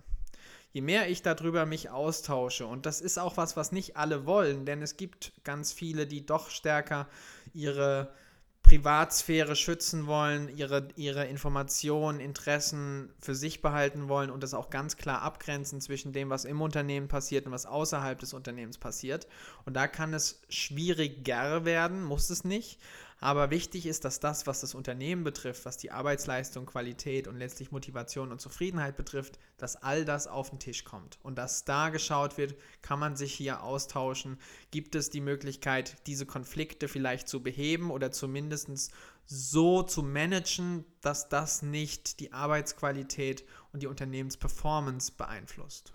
Je 0.72 0.80
mehr 0.80 1.10
ich 1.10 1.20
darüber 1.20 1.66
mich 1.66 1.90
austausche, 1.90 2.64
und 2.64 2.86
das 2.86 3.02
ist 3.02 3.18
auch 3.18 3.36
was, 3.36 3.54
was 3.54 3.70
nicht 3.70 3.98
alle 3.98 4.24
wollen, 4.24 4.64
denn 4.64 4.80
es 4.80 4.96
gibt 4.96 5.32
ganz 5.44 5.74
viele, 5.74 6.06
die 6.06 6.24
doch 6.24 6.48
stärker 6.48 7.06
ihre 7.52 8.14
Privatsphäre 8.62 9.56
schützen 9.56 10.06
wollen, 10.06 10.48
ihre, 10.56 10.88
ihre 10.96 11.26
Informationen, 11.26 12.20
Interessen 12.20 13.10
für 13.20 13.34
sich 13.34 13.60
behalten 13.60 14.08
wollen 14.08 14.30
und 14.30 14.42
das 14.42 14.54
auch 14.54 14.70
ganz 14.70 14.96
klar 14.96 15.22
abgrenzen 15.22 15.80
zwischen 15.80 16.12
dem, 16.12 16.30
was 16.30 16.44
im 16.44 16.60
Unternehmen 16.60 17.08
passiert 17.08 17.46
und 17.46 17.52
was 17.52 17.66
außerhalb 17.66 18.18
des 18.18 18.32
Unternehmens 18.32 18.78
passiert. 18.78 19.26
Und 19.64 19.74
da 19.74 19.88
kann 19.88 20.14
es 20.14 20.40
schwieriger 20.48 21.64
werden, 21.64 22.02
muss 22.02 22.30
es 22.30 22.44
nicht. 22.44 22.78
Aber 23.22 23.50
wichtig 23.50 23.86
ist, 23.86 24.04
dass 24.04 24.18
das, 24.18 24.48
was 24.48 24.62
das 24.62 24.74
Unternehmen 24.74 25.22
betrifft, 25.22 25.64
was 25.64 25.76
die 25.76 25.92
Arbeitsleistung, 25.92 26.66
Qualität 26.66 27.28
und 27.28 27.36
letztlich 27.36 27.70
Motivation 27.70 28.32
und 28.32 28.40
Zufriedenheit 28.40 28.96
betrifft, 28.96 29.38
dass 29.58 29.76
all 29.76 30.04
das 30.04 30.26
auf 30.26 30.50
den 30.50 30.58
Tisch 30.58 30.82
kommt 30.82 31.20
und 31.22 31.38
dass 31.38 31.64
da 31.64 31.90
geschaut 31.90 32.36
wird, 32.36 32.56
kann 32.82 32.98
man 32.98 33.14
sich 33.14 33.32
hier 33.32 33.62
austauschen, 33.62 34.38
gibt 34.72 34.96
es 34.96 35.08
die 35.08 35.20
Möglichkeit, 35.20 36.04
diese 36.08 36.26
Konflikte 36.26 36.88
vielleicht 36.88 37.28
zu 37.28 37.44
beheben 37.44 37.92
oder 37.92 38.10
zumindest 38.10 38.90
so 39.24 39.84
zu 39.84 40.02
managen, 40.02 40.84
dass 41.00 41.28
das 41.28 41.62
nicht 41.62 42.18
die 42.18 42.32
Arbeitsqualität 42.32 43.44
und 43.72 43.84
die 43.84 43.86
Unternehmensperformance 43.86 45.12
beeinflusst. 45.12 45.92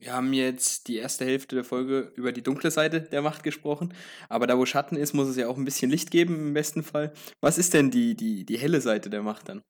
Wir 0.00 0.14
haben 0.14 0.32
jetzt 0.32 0.88
die 0.88 0.96
erste 0.96 1.26
Hälfte 1.26 1.54
der 1.56 1.64
Folge 1.64 2.10
über 2.16 2.32
die 2.32 2.42
dunkle 2.42 2.70
Seite 2.70 3.02
der 3.02 3.20
Macht 3.20 3.42
gesprochen, 3.42 3.92
aber 4.30 4.46
da 4.46 4.56
wo 4.56 4.64
Schatten 4.64 4.96
ist, 4.96 5.12
muss 5.12 5.28
es 5.28 5.36
ja 5.36 5.46
auch 5.46 5.58
ein 5.58 5.66
bisschen 5.66 5.90
Licht 5.90 6.10
geben 6.10 6.36
im 6.36 6.54
besten 6.54 6.82
Fall. 6.82 7.12
Was 7.42 7.58
ist 7.58 7.74
denn 7.74 7.90
die, 7.90 8.14
die, 8.14 8.46
die 8.46 8.56
helle 8.56 8.80
Seite 8.80 9.10
der 9.10 9.22
Macht 9.22 9.50
dann? 9.50 9.62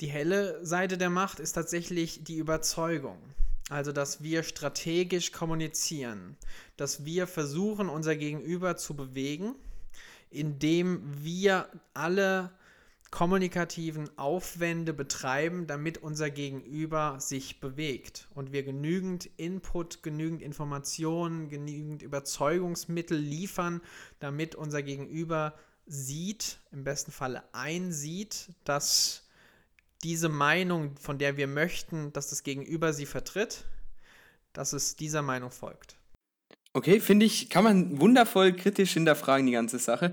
Die 0.00 0.06
helle 0.06 0.64
Seite 0.64 0.98
der 0.98 1.10
Macht 1.10 1.40
ist 1.40 1.54
tatsächlich 1.54 2.22
die 2.22 2.36
Überzeugung. 2.36 3.18
Also, 3.70 3.90
dass 3.90 4.22
wir 4.22 4.44
strategisch 4.44 5.32
kommunizieren, 5.32 6.36
dass 6.76 7.04
wir 7.04 7.26
versuchen, 7.26 7.88
unser 7.88 8.14
Gegenüber 8.14 8.76
zu 8.76 8.94
bewegen, 8.94 9.56
indem 10.30 11.02
wir 11.24 11.68
alle 11.92 12.52
kommunikativen 13.12 14.08
Aufwände 14.18 14.94
betreiben, 14.94 15.66
damit 15.66 15.98
unser 15.98 16.30
Gegenüber 16.30 17.20
sich 17.20 17.60
bewegt 17.60 18.26
und 18.34 18.52
wir 18.52 18.62
genügend 18.62 19.26
Input, 19.36 20.02
genügend 20.02 20.40
Informationen, 20.40 21.50
genügend 21.50 22.00
Überzeugungsmittel 22.00 23.18
liefern, 23.18 23.82
damit 24.18 24.54
unser 24.54 24.82
Gegenüber 24.82 25.54
sieht, 25.86 26.58
im 26.72 26.84
besten 26.84 27.12
Falle 27.12 27.42
einsieht, 27.52 28.48
dass 28.64 29.28
diese 30.02 30.30
Meinung, 30.30 30.96
von 30.96 31.18
der 31.18 31.36
wir 31.36 31.46
möchten, 31.48 32.14
dass 32.14 32.30
das 32.30 32.42
Gegenüber 32.42 32.94
sie 32.94 33.06
vertritt, 33.06 33.66
dass 34.54 34.72
es 34.72 34.96
dieser 34.96 35.20
Meinung 35.20 35.50
folgt. 35.50 35.96
Okay, 36.74 37.00
finde 37.00 37.26
ich, 37.26 37.50
kann 37.50 37.64
man 37.64 38.00
wundervoll 38.00 38.54
kritisch 38.54 38.94
hinterfragen, 38.94 39.46
die 39.46 39.52
ganze 39.52 39.78
Sache. 39.78 40.10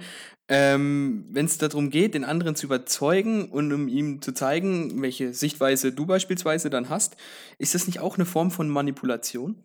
Ähm, 0.50 1.25
Wenn 1.30 1.46
es 1.46 1.58
darum 1.58 1.89
geht, 1.89 2.16
den 2.16 2.25
anderen 2.25 2.56
zu 2.56 2.66
überzeugen 2.66 3.50
und 3.50 3.72
um 3.72 3.88
ihm 3.88 4.22
zu 4.22 4.34
zeigen, 4.34 5.01
welche 5.01 5.34
Sichtweise 5.34 5.94
du 5.94 6.06
beispielsweise 6.06 6.70
dann 6.70 6.89
hast, 6.89 7.16
ist 7.60 7.75
das 7.75 7.88
nicht 7.88 8.00
auch 8.00 8.16
eine 8.16 8.25
Form 8.25 8.51
von 8.51 8.68
Manipulation? 8.68 9.63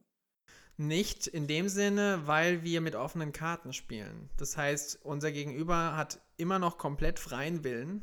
Nicht 0.76 1.26
in 1.26 1.46
dem 1.46 1.68
Sinne, 1.68 2.22
weil 2.26 2.62
wir 2.62 2.80
mit 2.80 2.94
offenen 2.94 3.32
Karten 3.32 3.72
spielen. 3.72 4.28
Das 4.36 4.56
heißt, 4.56 5.00
unser 5.02 5.32
Gegenüber 5.32 5.96
hat 5.96 6.20
immer 6.36 6.58
noch 6.58 6.78
komplett 6.78 7.18
freien 7.18 7.64
Willen. 7.64 8.02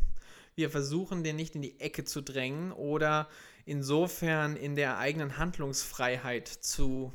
Wir 0.55 0.69
versuchen, 0.69 1.24
den 1.24 1.38
nicht 1.38 1.55
in 1.55 1.62
die 1.62 1.79
Ecke 1.79 2.03
zu 2.03 2.21
drängen 2.21 2.71
oder 2.71 3.29
insofern 3.65 4.55
in 4.55 4.75
der 4.75 4.98
eigenen 4.98 5.38
Handlungsfreiheit 5.38 6.48
zu 6.48 7.13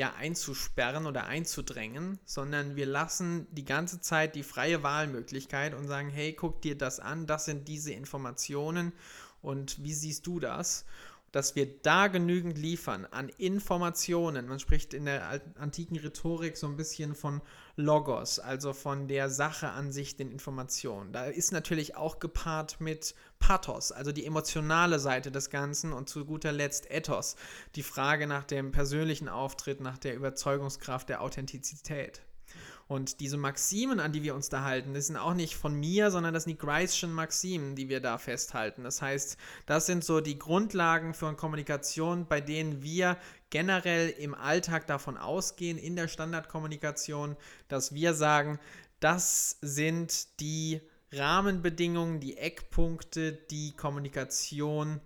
ja 0.00 0.14
einzusperren 0.14 1.04
oder 1.04 1.26
einzudrängen, 1.26 2.18
sondern 2.24 2.74
wir 2.74 2.86
lassen 2.86 3.46
die 3.50 3.66
ganze 3.66 4.00
Zeit 4.00 4.34
die 4.34 4.42
freie 4.42 4.82
Wahlmöglichkeit 4.82 5.74
und 5.74 5.88
sagen, 5.88 6.08
hey, 6.08 6.32
guck 6.32 6.62
dir 6.62 6.76
das 6.76 7.00
an, 7.00 7.26
das 7.26 7.44
sind 7.44 7.68
diese 7.68 7.92
Informationen 7.92 8.94
und 9.42 9.84
wie 9.84 9.92
siehst 9.92 10.26
du 10.26 10.40
das? 10.40 10.86
Dass 11.32 11.54
wir 11.54 11.80
da 11.82 12.08
genügend 12.08 12.58
liefern 12.58 13.06
an 13.10 13.28
Informationen. 13.38 14.48
Man 14.48 14.58
spricht 14.58 14.94
in 14.94 15.04
der 15.04 15.40
antiken 15.58 15.96
Rhetorik 15.96 16.56
so 16.56 16.66
ein 16.66 16.76
bisschen 16.76 17.14
von 17.14 17.40
Logos, 17.76 18.38
also 18.38 18.72
von 18.72 19.08
der 19.08 19.30
Sache 19.30 19.70
an 19.70 19.92
sich, 19.92 20.16
den 20.16 20.30
Informationen. 20.30 21.12
Da 21.12 21.24
ist 21.24 21.52
natürlich 21.52 21.96
auch 21.96 22.18
gepaart 22.18 22.80
mit 22.80 23.14
Pathos, 23.38 23.92
also 23.92 24.12
die 24.12 24.26
emotionale 24.26 24.98
Seite 24.98 25.30
des 25.30 25.50
Ganzen 25.50 25.92
und 25.92 26.08
zu 26.08 26.24
guter 26.24 26.52
Letzt 26.52 26.90
Ethos, 26.90 27.36
die 27.76 27.82
Frage 27.82 28.26
nach 28.26 28.44
dem 28.44 28.72
persönlichen 28.72 29.28
Auftritt, 29.28 29.80
nach 29.80 29.98
der 29.98 30.14
Überzeugungskraft, 30.14 31.08
der 31.08 31.22
Authentizität. 31.22 32.22
Und 32.90 33.20
diese 33.20 33.36
Maximen, 33.36 34.00
an 34.00 34.10
die 34.10 34.24
wir 34.24 34.34
uns 34.34 34.48
da 34.48 34.64
halten, 34.64 34.94
das 34.94 35.06
sind 35.06 35.16
auch 35.16 35.34
nicht 35.34 35.54
von 35.54 35.78
mir, 35.78 36.10
sondern 36.10 36.34
das 36.34 36.42
sind 36.42 36.54
die 36.54 36.66
Greisschen 36.66 37.12
Maximen, 37.12 37.76
die 37.76 37.88
wir 37.88 38.00
da 38.00 38.18
festhalten. 38.18 38.82
Das 38.82 39.00
heißt, 39.00 39.36
das 39.64 39.86
sind 39.86 40.02
so 40.04 40.20
die 40.20 40.40
Grundlagen 40.40 41.14
für 41.14 41.32
Kommunikation, 41.36 42.26
bei 42.26 42.40
denen 42.40 42.82
wir 42.82 43.16
generell 43.48 44.08
im 44.08 44.34
Alltag 44.34 44.88
davon 44.88 45.16
ausgehen, 45.16 45.78
in 45.78 45.94
der 45.94 46.08
Standardkommunikation, 46.08 47.36
dass 47.68 47.94
wir 47.94 48.12
sagen, 48.12 48.58
das 48.98 49.58
sind 49.60 50.40
die 50.40 50.80
Rahmenbedingungen, 51.12 52.18
die 52.18 52.38
Eckpunkte, 52.38 53.34
die 53.34 53.70
Kommunikation 53.76 55.00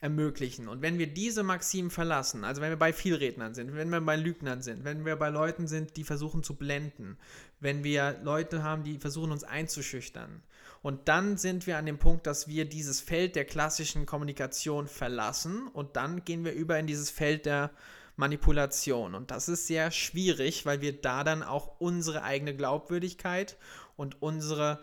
ermöglichen. 0.00 0.68
Und 0.68 0.80
wenn 0.80 0.98
wir 0.98 1.08
diese 1.08 1.42
Maximen 1.42 1.90
verlassen, 1.90 2.44
also 2.44 2.60
wenn 2.62 2.70
wir 2.70 2.78
bei 2.78 2.92
Vielrednern 2.92 3.54
sind, 3.54 3.74
wenn 3.74 3.90
wir 3.90 4.00
bei 4.00 4.16
Lügnern 4.16 4.62
sind, 4.62 4.84
wenn 4.84 5.04
wir 5.04 5.16
bei 5.16 5.28
Leuten 5.28 5.66
sind, 5.66 5.96
die 5.96 6.04
versuchen 6.04 6.42
zu 6.42 6.54
blenden, 6.54 7.18
wenn 7.60 7.82
wir 7.82 8.20
Leute 8.22 8.62
haben, 8.62 8.84
die 8.84 8.98
versuchen 8.98 9.32
uns 9.32 9.44
einzuschüchtern, 9.44 10.42
und 10.80 11.08
dann 11.08 11.36
sind 11.36 11.66
wir 11.66 11.76
an 11.76 11.86
dem 11.86 11.98
Punkt, 11.98 12.26
dass 12.26 12.46
wir 12.46 12.64
dieses 12.64 13.00
Feld 13.00 13.34
der 13.34 13.44
klassischen 13.44 14.06
Kommunikation 14.06 14.86
verlassen 14.86 15.66
und 15.68 15.96
dann 15.96 16.24
gehen 16.24 16.44
wir 16.44 16.52
über 16.52 16.78
in 16.78 16.86
dieses 16.86 17.10
Feld 17.10 17.46
der 17.46 17.72
Manipulation. 18.16 19.14
Und 19.14 19.30
das 19.30 19.48
ist 19.48 19.66
sehr 19.66 19.90
schwierig, 19.90 20.66
weil 20.66 20.80
wir 20.80 21.00
da 21.00 21.24
dann 21.24 21.42
auch 21.42 21.80
unsere 21.80 22.22
eigene 22.22 22.54
Glaubwürdigkeit 22.54 23.56
und 23.96 24.22
unsere 24.22 24.80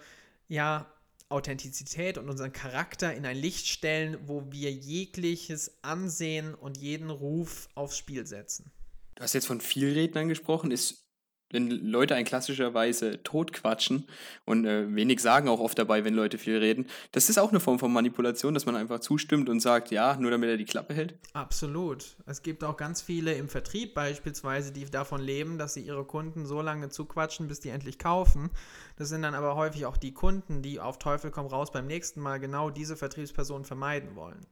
ja, 0.48 0.86
Authentizität 1.30 2.18
und 2.18 2.30
unseren 2.30 2.54
Charakter 2.54 3.14
in 3.14 3.26
ein 3.26 3.38
Licht 3.38 3.68
stellen, 3.68 4.18
wo 4.28 4.52
wir 4.52 4.72
jegliches 4.72 5.80
Ansehen 5.82 6.54
und 6.54 6.78
jeden 6.78 7.10
Ruf 7.10 7.68
aufs 7.76 7.98
Spiel 7.98 8.28
setzen. 8.28 8.72
Du 9.16 9.24
hast 9.24 9.34
jetzt 9.34 9.48
von 9.48 9.62
Vielrednern 9.62 10.28
gesprochen. 10.28 10.72
Ist 10.72 11.05
wenn 11.52 11.70
Leute 11.70 12.16
ein 12.16 12.26
klassischerweise 12.26 13.22
totquatschen 13.24 14.08
und 14.46 14.66
äh, 14.66 14.94
wenig 14.94 15.22
sagen 15.22 15.48
auch 15.48 15.60
oft 15.60 15.78
dabei, 15.78 16.04
wenn 16.04 16.14
Leute 16.14 16.38
viel 16.38 16.58
reden, 16.58 16.88
das 17.12 17.30
ist 17.30 17.38
auch 17.38 17.52
eine 17.52 17.60
Form 17.60 17.80
von 17.80 17.94
Manipulation, 17.94 18.54
dass 18.54 18.66
man 18.66 18.76
einfach 18.76 19.00
zustimmt 19.00 19.48
und 19.50 19.60
sagt, 19.60 19.92
ja, 19.92 20.18
nur 20.18 20.32
damit 20.32 20.50
er 20.50 20.58
die 20.58 20.66
Klappe 20.66 20.94
hält. 20.94 21.16
Absolut. 21.34 22.16
Es 22.26 22.42
gibt 22.42 22.64
auch 22.64 22.78
ganz 22.78 23.02
viele 23.02 23.34
im 23.34 23.48
Vertrieb 23.48 23.94
beispielsweise, 23.94 24.72
die 24.72 24.86
davon 24.86 25.22
leben, 25.22 25.58
dass 25.58 25.76
sie 25.76 25.82
ihre 25.82 26.04
Kunden 26.04 26.46
so 26.46 26.62
lange 26.62 26.90
zuquatschen, 26.90 27.48
bis 27.48 27.60
die 27.60 27.70
endlich 27.70 28.00
kaufen. 28.00 28.50
Das 28.98 29.10
sind 29.10 29.22
dann 29.22 29.36
aber 29.36 29.56
häufig 29.56 29.86
auch 29.86 29.98
die 29.98 30.14
Kunden, 30.14 30.62
die 30.62 30.80
auf 30.80 30.98
Teufel 30.98 31.32
komm 31.32 31.46
raus 31.46 31.72
beim 31.72 31.88
nächsten 31.88 32.22
Mal 32.22 32.40
genau 32.40 32.70
diese 32.70 32.96
Vertriebsperson 32.96 33.66
vermeiden 33.66 34.16
wollen. 34.16 34.46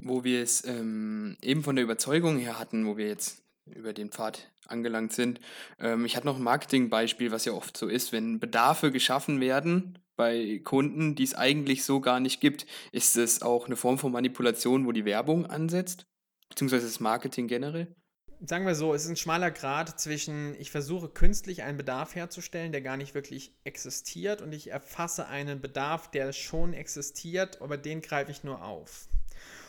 Wo 0.00 0.24
wir 0.24 0.42
es 0.42 0.64
ähm, 0.64 1.36
eben 1.42 1.62
von 1.62 1.76
der 1.76 1.84
Überzeugung 1.84 2.38
her 2.38 2.58
hatten, 2.58 2.86
wo 2.86 2.96
wir 2.96 3.06
jetzt 3.06 3.42
über 3.72 3.92
den 3.92 4.10
Pfad 4.10 4.50
angelangt 4.66 5.12
sind. 5.12 5.40
Ähm, 5.78 6.04
ich 6.04 6.16
hatte 6.16 6.26
noch 6.26 6.36
ein 6.36 6.42
Marketingbeispiel, 6.42 7.30
was 7.30 7.44
ja 7.44 7.52
oft 7.52 7.76
so 7.76 7.88
ist, 7.88 8.12
wenn 8.12 8.40
Bedarfe 8.40 8.90
geschaffen 8.90 9.40
werden 9.40 9.98
bei 10.16 10.60
Kunden, 10.64 11.14
die 11.14 11.24
es 11.24 11.34
eigentlich 11.34 11.84
so 11.84 12.00
gar 12.00 12.20
nicht 12.20 12.40
gibt, 12.40 12.66
ist 12.92 13.16
es 13.16 13.40
auch 13.40 13.66
eine 13.66 13.76
Form 13.76 13.98
von 13.98 14.12
Manipulation, 14.12 14.86
wo 14.86 14.92
die 14.92 15.06
Werbung 15.06 15.46
ansetzt, 15.46 16.06
beziehungsweise 16.50 16.86
das 16.86 17.00
Marketing 17.00 17.48
generell? 17.48 17.94
Sagen 18.42 18.66
wir 18.66 18.74
so, 18.74 18.94
es 18.94 19.04
ist 19.04 19.10
ein 19.10 19.16
schmaler 19.16 19.50
Grad 19.50 20.00
zwischen, 20.00 20.54
ich 20.58 20.70
versuche 20.70 21.08
künstlich 21.08 21.62
einen 21.62 21.76
Bedarf 21.76 22.14
herzustellen, 22.14 22.72
der 22.72 22.80
gar 22.80 22.96
nicht 22.96 23.14
wirklich 23.14 23.54
existiert, 23.64 24.40
und 24.42 24.52
ich 24.52 24.70
erfasse 24.70 25.26
einen 25.26 25.60
Bedarf, 25.60 26.10
der 26.10 26.32
schon 26.32 26.72
existiert, 26.72 27.60
aber 27.62 27.76
den 27.76 28.00
greife 28.02 28.30
ich 28.30 28.44
nur 28.44 28.62
auf. 28.62 29.08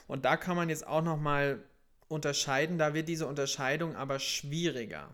Und 0.08 0.25
da 0.25 0.36
kann 0.36 0.58
man 0.58 0.67
jetzt 0.67 0.86
auch 0.86 1.01
noch 1.01 1.17
mal 1.17 1.63
unterscheiden. 2.11 2.77
Da 2.77 2.93
wird 2.93 3.07
diese 3.07 3.27
Unterscheidung 3.27 3.95
aber 3.95 4.19
schwieriger. 4.19 5.09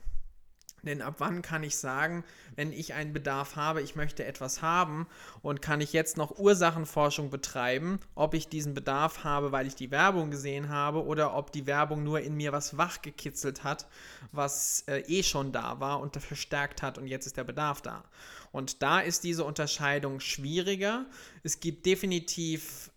Denn 0.83 1.01
ab 1.01 1.15
wann 1.17 1.41
kann 1.41 1.63
ich 1.63 1.75
sagen, 1.75 2.23
wenn 2.55 2.71
ich 2.71 2.93
einen 2.93 3.11
Bedarf 3.11 3.55
habe, 3.55 3.81
ich 3.81 3.95
möchte 3.95 4.23
etwas 4.25 4.61
haben 4.61 5.07
und 5.41 5.61
kann 5.61 5.81
ich 5.81 5.91
jetzt 5.91 6.17
noch 6.17 6.37
Ursachenforschung 6.37 7.29
betreiben, 7.29 7.99
ob 8.15 8.33
ich 8.35 8.47
diesen 8.47 8.73
Bedarf 8.73 9.23
habe, 9.23 9.51
weil 9.51 9.67
ich 9.67 9.75
die 9.75 9.91
Werbung 9.91 10.31
gesehen 10.31 10.69
habe 10.69 11.03
oder 11.03 11.35
ob 11.35 11.51
die 11.51 11.65
Werbung 11.65 12.03
nur 12.03 12.21
in 12.21 12.35
mir 12.35 12.51
was 12.51 12.77
wachgekitzelt 12.77 13.63
hat, 13.63 13.87
was 14.31 14.83
äh, 14.87 14.99
eh 15.07 15.23
schon 15.23 15.51
da 15.51 15.79
war 15.79 15.99
und 15.99 16.15
verstärkt 16.15 16.81
hat 16.81 16.97
und 16.97 17.07
jetzt 17.07 17.25
ist 17.25 17.37
der 17.37 17.43
Bedarf 17.43 17.81
da. 17.81 18.03
Und 18.51 18.81
da 18.81 18.99
ist 18.99 19.23
diese 19.23 19.43
Unterscheidung 19.43 20.19
schwieriger. 20.19 21.05
Es 21.43 21.59
gibt 21.59 21.85
definitiv 21.85 22.91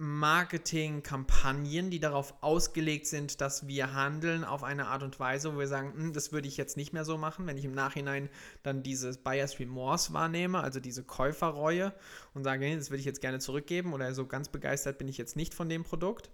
Marketingkampagnen, 0.00 1.90
die 1.90 2.00
darauf 2.00 2.34
ausgelegt 2.40 3.06
sind, 3.06 3.42
dass 3.42 3.68
wir 3.68 3.92
handeln 3.92 4.44
auf 4.44 4.64
eine 4.64 4.86
Art 4.86 5.02
und 5.02 5.20
Weise, 5.20 5.54
wo 5.54 5.58
wir 5.58 5.68
sagen, 5.68 5.92
hm, 5.92 6.12
das 6.14 6.32
würde 6.32 6.48
ich 6.48 6.56
jetzt 6.56 6.78
nicht 6.78 6.94
mehr 6.94 7.04
so 7.04 7.18
machen, 7.18 7.46
wenn 7.46 7.58
ich 7.58 7.66
im 7.66 7.74
Nachhinein 7.74 8.30
dann 8.62 8.82
dieses 8.82 9.18
Buyer's 9.18 9.58
Remorse 9.60 10.14
wahrnehme, 10.14 10.62
also 10.62 10.80
diese 10.80 11.04
Käuferreue 11.04 11.92
und 12.32 12.44
sage, 12.44 12.74
das 12.74 12.88
würde 12.88 13.00
ich 13.00 13.06
jetzt 13.06 13.20
gerne 13.20 13.40
zurückgeben 13.40 13.92
oder 13.92 14.14
so 14.14 14.26
ganz 14.26 14.48
begeistert 14.48 14.96
bin 14.96 15.06
ich 15.06 15.18
jetzt 15.18 15.36
nicht 15.36 15.52
von 15.52 15.68
dem 15.68 15.84
Produkt. 15.84 16.30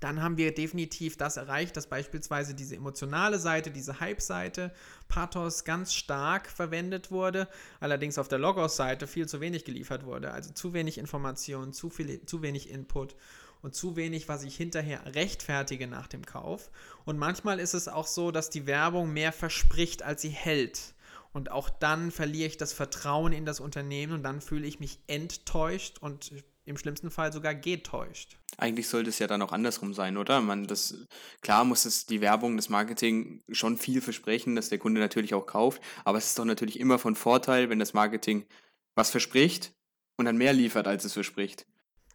Dann 0.00 0.22
haben 0.22 0.38
wir 0.38 0.54
definitiv 0.54 1.16
das 1.16 1.36
erreicht, 1.36 1.76
dass 1.76 1.86
beispielsweise 1.86 2.54
diese 2.54 2.74
emotionale 2.74 3.38
Seite, 3.38 3.70
diese 3.70 4.00
Hype-Seite, 4.00 4.72
Pathos 5.08 5.64
ganz 5.64 5.92
stark 5.92 6.48
verwendet 6.48 7.10
wurde, 7.10 7.48
allerdings 7.80 8.18
auf 8.18 8.28
der 8.28 8.38
Logos-Seite 8.38 9.06
viel 9.06 9.28
zu 9.28 9.40
wenig 9.40 9.64
geliefert 9.64 10.04
wurde. 10.04 10.32
Also 10.32 10.52
zu 10.52 10.72
wenig 10.72 10.96
Informationen, 10.98 11.72
zu, 11.74 11.90
zu 12.24 12.42
wenig 12.42 12.70
Input 12.70 13.14
und 13.62 13.74
zu 13.74 13.94
wenig, 13.96 14.28
was 14.28 14.42
ich 14.42 14.56
hinterher 14.56 15.14
rechtfertige 15.14 15.86
nach 15.86 16.06
dem 16.06 16.24
Kauf. 16.24 16.70
Und 17.04 17.18
manchmal 17.18 17.60
ist 17.60 17.74
es 17.74 17.86
auch 17.88 18.06
so, 18.06 18.30
dass 18.30 18.48
die 18.48 18.66
Werbung 18.66 19.12
mehr 19.12 19.32
verspricht, 19.32 20.02
als 20.02 20.22
sie 20.22 20.30
hält. 20.30 20.94
Und 21.32 21.50
auch 21.50 21.70
dann 21.70 22.10
verliere 22.10 22.48
ich 22.48 22.56
das 22.56 22.72
Vertrauen 22.72 23.32
in 23.32 23.44
das 23.44 23.60
Unternehmen 23.60 24.14
und 24.14 24.22
dann 24.22 24.40
fühle 24.40 24.66
ich 24.66 24.80
mich 24.80 24.98
enttäuscht 25.06 25.98
und 25.98 26.32
im 26.70 26.78
schlimmsten 26.78 27.10
Fall 27.10 27.32
sogar 27.32 27.54
getäuscht. 27.54 28.38
Eigentlich 28.56 28.88
sollte 28.88 29.10
es 29.10 29.18
ja 29.18 29.26
dann 29.26 29.42
auch 29.42 29.52
andersrum 29.52 29.92
sein, 29.92 30.16
oder? 30.16 30.40
Man, 30.40 30.66
das, 30.66 31.06
klar 31.42 31.64
muss 31.64 31.84
es 31.84 32.06
die 32.06 32.20
Werbung, 32.20 32.56
das 32.56 32.68
Marketing 32.68 33.42
schon 33.50 33.76
viel 33.76 34.00
versprechen, 34.00 34.56
dass 34.56 34.70
der 34.70 34.78
Kunde 34.78 35.00
natürlich 35.00 35.34
auch 35.34 35.46
kauft, 35.46 35.82
aber 36.04 36.18
es 36.18 36.26
ist 36.26 36.38
doch 36.38 36.44
natürlich 36.44 36.80
immer 36.80 36.98
von 36.98 37.14
Vorteil, 37.14 37.68
wenn 37.68 37.78
das 37.78 37.92
Marketing 37.92 38.46
was 38.94 39.10
verspricht 39.10 39.72
und 40.16 40.24
dann 40.24 40.36
mehr 40.36 40.52
liefert, 40.52 40.86
als 40.86 41.04
es 41.04 41.12
verspricht. 41.12 41.66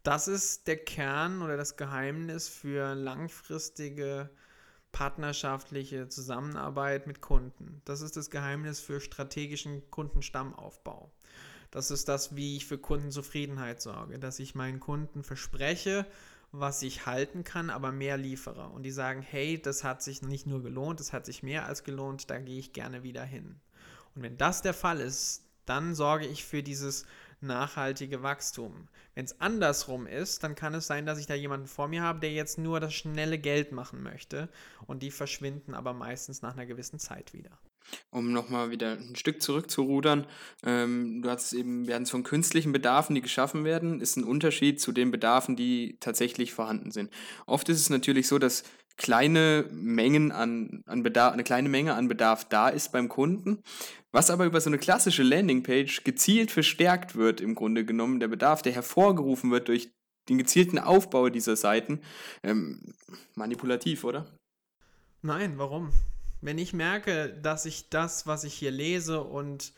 Das 0.04 0.28
ist 0.28 0.68
der 0.68 0.78
Kern 0.78 1.42
oder 1.42 1.58
das 1.58 1.78
Geheimnis 1.78 2.48
für 2.48 2.94
langfristige 2.94 4.30
partnerschaftliche 4.92 6.08
Zusammenarbeit 6.08 7.06
mit 7.06 7.20
Kunden. 7.20 7.82
Das 7.84 8.02
ist 8.02 8.16
das 8.16 8.30
Geheimnis 8.30 8.80
für 8.80 9.02
strategischen 9.02 9.90
Kundenstammaufbau. 9.92 11.12
Das 11.76 11.92
ist 11.92 12.08
das, 12.08 12.38
wie 12.38 12.56
ich 12.56 12.66
für 12.68 12.78
Kundenzufriedenheit 12.78 13.82
sorge, 13.82 14.18
dass 14.18 14.40
ich 14.40 14.56
meinen 14.56 14.80
Kunden 14.80 15.24
verspreche, 15.24 16.06
was 16.54 16.82
ich 16.82 17.06
halten 17.06 17.44
kann, 17.44 17.70
aber 17.70 17.92
mehr 17.92 18.16
liefere. 18.16 18.70
Und 18.70 18.84
die 18.84 18.92
sagen, 18.92 19.22
hey, 19.22 19.62
das 19.62 19.84
hat 19.84 20.02
sich 20.02 20.22
nicht 20.22 20.48
nur 20.48 20.64
gelohnt, 20.64 21.02
das 21.02 21.12
hat 21.12 21.26
sich 21.26 21.44
mehr 21.44 21.66
als 21.66 21.84
gelohnt, 21.84 22.30
da 22.30 22.40
gehe 22.40 22.60
ich 22.60 22.72
gerne 22.72 23.04
wieder 23.04 23.26
hin. 23.26 23.60
Und 24.16 24.22
wenn 24.22 24.38
das 24.38 24.62
der 24.62 24.74
Fall 24.74 25.02
ist, 25.02 25.44
dann 25.66 25.96
sorge 25.96 26.26
ich 26.26 26.46
für 26.46 26.64
dieses 26.64 27.06
nachhaltige 27.42 28.24
Wachstum. 28.24 28.88
Wenn 29.14 29.26
es 29.26 29.42
andersrum 29.42 30.08
ist, 30.08 30.46
dann 30.46 30.56
kann 30.56 30.74
es 30.76 30.88
sein, 30.88 31.06
dass 31.06 31.20
ich 31.20 31.28
da 31.28 31.34
jemanden 31.34 31.68
vor 31.68 31.90
mir 31.90 32.04
habe, 32.04 32.22
der 32.22 32.32
jetzt 32.32 32.58
nur 32.58 32.80
das 32.80 32.94
schnelle 32.94 33.38
Geld 33.38 33.74
machen 33.74 34.02
möchte 34.02 34.48
und 34.88 35.04
die 35.04 35.12
verschwinden 35.12 35.74
aber 35.74 35.92
meistens 35.92 36.42
nach 36.42 36.54
einer 36.54 36.68
gewissen 36.68 37.00
Zeit 37.00 37.34
wieder. 37.34 37.52
Um 38.10 38.32
nochmal 38.32 38.72
wieder 38.72 38.94
ein 38.94 39.16
Stück 39.16 39.42
zurückzurudern, 39.42 40.26
ähm, 40.64 41.22
du 41.22 41.30
hast 41.30 41.54
eben, 41.54 41.88
werden 41.88 42.06
von 42.06 42.24
künstlichen 42.24 42.72
Bedarfen, 42.72 43.16
die 43.16 43.22
geschaffen 43.22 43.64
werden, 43.64 44.02
ist 44.02 44.18
ein 44.18 44.24
Unterschied 44.24 44.82
zu 44.82 44.92
den 44.92 45.12
Bedarfen, 45.12 45.56
die 45.56 45.98
tatsächlich 46.00 46.54
vorhanden 46.54 46.92
sind. 46.92 47.12
Oft 47.46 47.70
ist 47.70 47.80
es 47.80 47.90
natürlich 47.90 48.28
so, 48.28 48.40
dass 48.40 48.64
kleine 48.98 49.68
Mengen 49.72 50.32
an, 50.32 50.84
an 50.86 51.04
Bedarf, 51.04 51.34
eine 51.34 51.44
kleine 51.44 51.70
Menge 51.70 51.96
an 51.96 52.08
Bedarf 52.08 52.46
da 52.46 52.70
ist 52.70 52.92
beim 52.92 53.10
Kunden, 53.10 53.62
was 54.12 54.30
aber 54.30 54.46
über 54.46 54.62
so 54.62 54.70
eine 54.70 54.78
klassische 54.78 55.24
Landingpage 55.24 56.04
gezielt 56.04 56.52
verstärkt 56.52 57.16
wird, 57.16 57.42
im 57.42 57.56
Grunde 57.56 57.86
genommen, 57.86 58.20
der 58.20 58.30
Bedarf, 58.30 58.62
der 58.62 58.74
hervorgerufen 58.74 59.52
wird 59.52 59.68
durch 59.68 59.92
den 60.30 60.38
gezielten 60.38 60.80
Aufbau 60.80 61.30
dieser 61.30 61.56
Seiten, 61.56 62.02
ähm, 62.44 62.94
manipulativ, 63.36 64.04
oder? 64.04 64.26
Nein, 65.22 65.58
warum? 65.58 65.92
Wenn 66.42 66.58
ich 66.58 66.74
merke, 66.74 67.30
dass 67.42 67.66
ich 67.66 67.90
das, 67.90 68.28
was 68.28 68.44
ich 68.44 68.54
hier 68.54 68.72
lese 68.72 69.22
und 69.22 69.74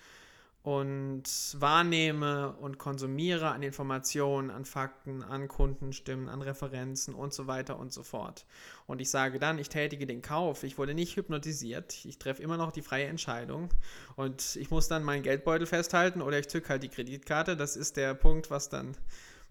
und 0.68 1.24
wahrnehme 1.62 2.52
und 2.58 2.78
konsumiere 2.78 3.52
an 3.52 3.64
Informationen, 3.64 4.52
an 4.52 4.66
Fakten, 4.66 5.24
an 5.24 5.48
Kundenstimmen, 5.48 6.28
an 6.28 6.42
Referenzen 6.42 7.16
und 7.16 7.34
so 7.34 7.48
weiter 7.48 7.80
und 7.80 7.94
so 7.94 8.04
fort. 8.04 8.46
Und 8.86 9.00
ich 9.00 9.10
sage 9.10 9.40
dann, 9.40 9.60
ich 9.60 9.70
tätige 9.70 10.06
den 10.06 10.22
Kauf, 10.22 10.64
ich 10.64 10.78
wurde 10.78 10.94
nicht 10.94 11.16
hypnotisiert, 11.16 12.04
ich 12.04 12.20
treffe 12.20 12.44
immer 12.44 12.58
noch 12.58 12.74
die 12.74 12.82
freie 12.82 13.06
Entscheidung. 13.06 13.70
Und 14.18 14.58
ich 14.58 14.70
muss 14.70 14.90
dann 14.90 15.04
meinen 15.04 15.24
Geldbeutel 15.24 15.68
festhalten 15.68 16.22
oder 16.22 16.38
ich 16.38 16.50
zücke 16.50 16.68
halt 16.68 16.84
die 16.84 16.90
Kreditkarte, 16.90 17.56
das 17.56 17.78
ist 17.78 17.96
der 17.96 18.14
Punkt, 18.14 18.52
was 18.52 18.68
dann 18.68 18.98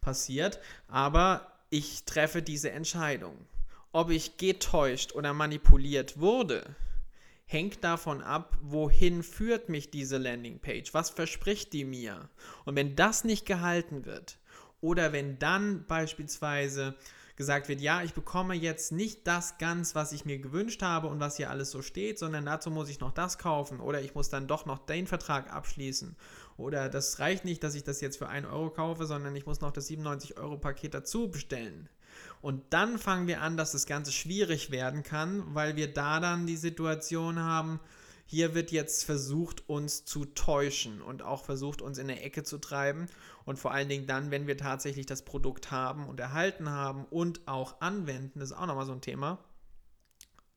passiert, 0.02 0.60
aber 0.86 1.50
ich 1.70 2.04
treffe 2.04 2.42
diese 2.42 2.72
Entscheidung. 2.72 3.38
Ob 3.90 4.10
ich 4.10 4.36
getäuscht 4.36 5.14
oder 5.14 5.32
manipuliert 5.32 6.20
wurde, 6.20 6.76
hängt 7.46 7.84
davon 7.84 8.22
ab, 8.22 8.58
wohin 8.60 9.22
führt 9.22 9.68
mich 9.68 9.90
diese 9.90 10.18
Landingpage, 10.18 10.92
was 10.92 11.10
verspricht 11.10 11.72
die 11.72 11.84
mir. 11.84 12.28
Und 12.64 12.74
wenn 12.74 12.96
das 12.96 13.24
nicht 13.24 13.46
gehalten 13.46 14.04
wird 14.04 14.38
oder 14.80 15.12
wenn 15.12 15.38
dann 15.38 15.86
beispielsweise 15.86 16.96
gesagt 17.36 17.68
wird, 17.68 17.80
ja, 17.80 18.02
ich 18.02 18.14
bekomme 18.14 18.54
jetzt 18.54 18.92
nicht 18.92 19.26
das 19.26 19.58
ganz, 19.58 19.94
was 19.94 20.12
ich 20.12 20.24
mir 20.24 20.38
gewünscht 20.38 20.82
habe 20.82 21.06
und 21.06 21.20
was 21.20 21.36
hier 21.36 21.50
alles 21.50 21.70
so 21.70 21.82
steht, 21.82 22.18
sondern 22.18 22.46
dazu 22.46 22.70
muss 22.70 22.88
ich 22.88 22.98
noch 22.98 23.12
das 23.12 23.38
kaufen 23.38 23.78
oder 23.78 24.00
ich 24.00 24.14
muss 24.14 24.30
dann 24.30 24.48
doch 24.48 24.66
noch 24.66 24.78
den 24.78 25.06
Vertrag 25.06 25.52
abschließen 25.52 26.16
oder 26.56 26.88
das 26.88 27.18
reicht 27.20 27.44
nicht, 27.44 27.62
dass 27.62 27.74
ich 27.74 27.84
das 27.84 28.00
jetzt 28.00 28.16
für 28.16 28.28
1 28.28 28.46
Euro 28.46 28.70
kaufe, 28.70 29.06
sondern 29.06 29.36
ich 29.36 29.46
muss 29.46 29.60
noch 29.60 29.70
das 29.70 29.86
97 29.86 30.38
Euro 30.38 30.56
Paket 30.56 30.94
dazu 30.94 31.30
bestellen. 31.30 31.88
Und 32.40 32.62
dann 32.70 32.98
fangen 32.98 33.26
wir 33.26 33.42
an, 33.42 33.56
dass 33.56 33.72
das 33.72 33.86
Ganze 33.86 34.12
schwierig 34.12 34.70
werden 34.70 35.02
kann, 35.02 35.54
weil 35.54 35.76
wir 35.76 35.92
da 35.92 36.20
dann 36.20 36.46
die 36.46 36.56
Situation 36.56 37.38
haben, 37.38 37.80
hier 38.28 38.54
wird 38.54 38.72
jetzt 38.72 39.04
versucht, 39.04 39.68
uns 39.68 40.04
zu 40.04 40.24
täuschen 40.24 41.00
und 41.00 41.22
auch 41.22 41.44
versucht, 41.44 41.80
uns 41.80 41.98
in 41.98 42.10
eine 42.10 42.20
Ecke 42.22 42.42
zu 42.42 42.58
treiben. 42.58 43.06
Und 43.44 43.58
vor 43.58 43.72
allen 43.72 43.88
Dingen 43.88 44.08
dann, 44.08 44.32
wenn 44.32 44.48
wir 44.48 44.58
tatsächlich 44.58 45.06
das 45.06 45.24
Produkt 45.24 45.70
haben 45.70 46.08
und 46.08 46.18
erhalten 46.18 46.68
haben 46.68 47.04
und 47.04 47.46
auch 47.46 47.80
anwenden, 47.80 48.40
das 48.40 48.50
ist 48.50 48.56
auch 48.56 48.66
nochmal 48.66 48.86
so 48.86 48.92
ein 48.92 49.00
Thema. 49.00 49.38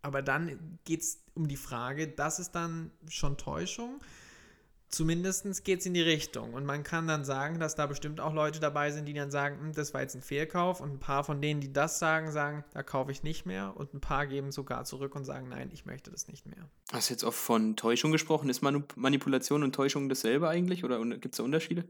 Aber 0.02 0.24
dann 0.24 0.80
geht 0.84 1.02
es 1.02 1.20
um 1.36 1.48
die 1.48 1.58
Frage, 1.58 2.08
das 2.08 2.39
ist 2.39 2.52
dann 2.52 2.92
schon 3.08 3.38
Täuschung 3.38 4.02
zumindest 4.89 5.63
geht 5.63 5.80
es 5.80 5.86
in 5.86 5.93
die 5.93 6.02
Richtung. 6.02 6.54
Und 6.54 6.65
man 6.65 6.84
kann 6.84 7.08
dann 7.08 7.23
sagen, 7.23 7.60
dass 7.60 7.75
da 7.75 7.86
bestimmt 7.86 8.19
auch 8.19 8.34
Leute 8.34 8.60
dabei 8.60 8.91
sind, 8.91 9.06
die 9.06 9.13
dann 9.13 9.32
sagen, 9.32 9.60
hm, 9.60 9.73
das 9.73 9.93
war 9.93 10.02
jetzt 10.02 10.15
ein 10.15 10.21
Fehlkauf. 10.21 10.82
Und 10.82 10.93
ein 10.93 10.99
paar 10.99 11.23
von 11.23 11.41
denen, 11.41 11.62
die 11.62 11.71
das 11.71 11.99
sagen, 11.99 12.32
sagen, 12.32 12.63
da 12.73 12.84
kaufe 12.84 13.12
ich 13.12 13.23
nicht 13.23 13.45
mehr. 13.45 13.73
Und 13.75 13.93
ein 13.93 14.02
paar 14.02 14.28
geben 14.28 14.52
sogar 14.52 14.84
zurück 14.86 15.15
und 15.15 15.25
sagen, 15.25 15.49
nein, 15.49 15.69
ich 15.73 15.86
möchte 15.86 16.12
das 16.12 16.28
nicht 16.28 16.45
mehr. 16.45 16.69
Hast 16.91 17.10
du 17.10 17.13
jetzt 17.13 17.23
oft 17.23 17.39
von 17.39 17.75
Täuschung 17.75 18.12
gesprochen? 18.12 18.49
Ist 18.49 18.62
Manipulation 18.62 19.63
und 19.63 19.73
Täuschung 19.73 20.10
dasselbe 20.10 20.49
eigentlich? 20.49 20.84
Oder 20.84 21.04
gibt 21.06 21.34
es 21.34 21.38
da 21.38 21.43
Unterschiede? 21.43 21.86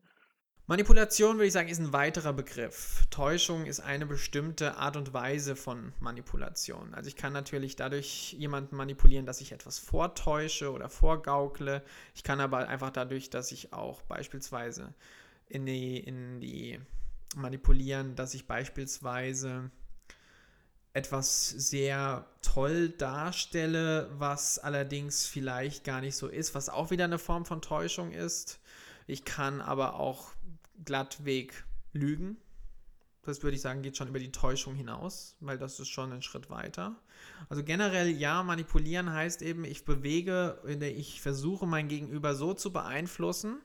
Manipulation, 0.69 1.37
würde 1.37 1.47
ich 1.47 1.53
sagen, 1.53 1.67
ist 1.67 1.79
ein 1.79 1.93
weiterer 1.93 2.31
Begriff. 2.31 3.03
Täuschung 3.09 3.65
ist 3.65 3.79
eine 3.79 4.05
bestimmte 4.05 4.75
Art 4.77 4.97
und 4.97 5.13
Weise 5.13 5.55
von 5.55 5.93
Manipulation. 5.99 6.93
Also 6.93 7.07
ich 7.07 7.15
kann 7.15 7.33
natürlich 7.33 7.75
dadurch 7.75 8.33
jemanden 8.33 8.75
manipulieren, 8.75 9.25
dass 9.25 9.41
ich 9.41 9.51
etwas 9.51 9.79
vortäusche 9.79 10.71
oder 10.71 10.87
vorgaukle. 10.87 11.81
Ich 12.13 12.23
kann 12.23 12.39
aber 12.39 12.67
einfach 12.67 12.91
dadurch, 12.91 13.31
dass 13.31 13.51
ich 13.51 13.73
auch 13.73 14.03
beispielsweise 14.03 14.93
in 15.47 15.65
die, 15.65 15.97
in 15.97 16.39
die 16.39 16.79
manipulieren, 17.35 18.15
dass 18.15 18.35
ich 18.35 18.45
beispielsweise 18.45 19.71
etwas 20.93 21.49
sehr 21.49 22.27
toll 22.43 22.89
darstelle, 22.89 24.11
was 24.19 24.59
allerdings 24.59 25.25
vielleicht 25.25 25.83
gar 25.83 26.01
nicht 26.01 26.15
so 26.15 26.27
ist, 26.27 26.53
was 26.53 26.69
auch 26.69 26.91
wieder 26.91 27.05
eine 27.05 27.17
Form 27.17 27.45
von 27.45 27.63
Täuschung 27.63 28.11
ist. 28.11 28.59
Ich 29.09 29.25
kann 29.25 29.59
aber 29.59 29.95
auch 29.95 30.29
glattweg 30.85 31.65
lügen. 31.93 32.37
Das 33.23 33.43
würde 33.43 33.55
ich 33.55 33.61
sagen, 33.61 33.81
geht 33.81 33.97
schon 33.97 34.07
über 34.07 34.19
die 34.19 34.31
Täuschung 34.31 34.75
hinaus, 34.75 35.35
weil 35.39 35.57
das 35.57 35.79
ist 35.79 35.89
schon 35.89 36.11
ein 36.11 36.21
Schritt 36.21 36.49
weiter. 36.49 36.95
Also 37.49 37.63
generell 37.63 38.09
ja, 38.09 38.41
manipulieren 38.43 39.11
heißt 39.11 39.41
eben, 39.41 39.65
ich 39.65 39.85
bewege, 39.85 40.61
ich 40.81 41.21
versuche 41.21 41.67
mein 41.67 41.89
Gegenüber 41.89 42.33
so 42.33 42.53
zu 42.53 42.71
beeinflussen, 42.71 43.59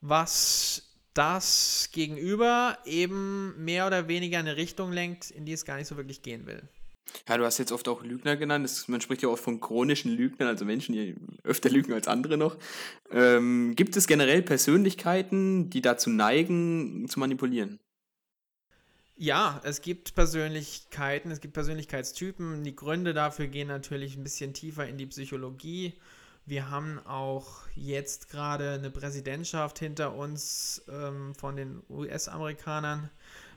was 0.00 0.94
das 1.14 1.88
Gegenüber 1.92 2.78
eben 2.84 3.64
mehr 3.64 3.86
oder 3.86 4.08
weniger 4.08 4.38
in 4.38 4.46
eine 4.46 4.56
Richtung 4.56 4.92
lenkt, 4.92 5.30
in 5.30 5.44
die 5.44 5.52
es 5.52 5.64
gar 5.64 5.76
nicht 5.76 5.88
so 5.88 5.96
wirklich 5.96 6.22
gehen 6.22 6.46
will. 6.46 6.62
Ja, 7.28 7.36
du 7.36 7.44
hast 7.44 7.58
jetzt 7.58 7.72
oft 7.72 7.88
auch 7.88 8.02
Lügner 8.02 8.36
genannt. 8.36 8.64
Das, 8.64 8.88
man 8.88 9.00
spricht 9.00 9.22
ja 9.22 9.28
oft 9.28 9.42
von 9.42 9.60
chronischen 9.60 10.12
Lügnern, 10.12 10.48
also 10.48 10.64
Menschen, 10.64 10.94
die 10.94 11.16
öfter 11.44 11.70
lügen 11.70 11.92
als 11.92 12.08
andere 12.08 12.36
noch. 12.36 12.56
Ähm, 13.10 13.74
gibt 13.76 13.96
es 13.96 14.06
generell 14.06 14.42
Persönlichkeiten, 14.42 15.70
die 15.70 15.80
dazu 15.80 16.10
neigen, 16.10 17.08
zu 17.08 17.20
manipulieren? 17.20 17.78
Ja, 19.16 19.60
es 19.64 19.82
gibt 19.82 20.14
Persönlichkeiten, 20.14 21.30
es 21.30 21.40
gibt 21.40 21.52
Persönlichkeitstypen. 21.52 22.64
Die 22.64 22.74
Gründe 22.74 23.12
dafür 23.12 23.48
gehen 23.48 23.68
natürlich 23.68 24.16
ein 24.16 24.22
bisschen 24.22 24.54
tiefer 24.54 24.88
in 24.88 24.96
die 24.96 25.04
Psychologie. 25.04 25.92
Wir 26.46 26.70
haben 26.70 26.98
auch 27.06 27.60
jetzt 27.74 28.30
gerade 28.30 28.72
eine 28.72 28.90
Präsidentschaft 28.90 29.78
hinter 29.78 30.14
uns 30.14 30.82
ähm, 30.88 31.34
von 31.34 31.54
den 31.54 31.82
US-Amerikanern, 31.90 33.10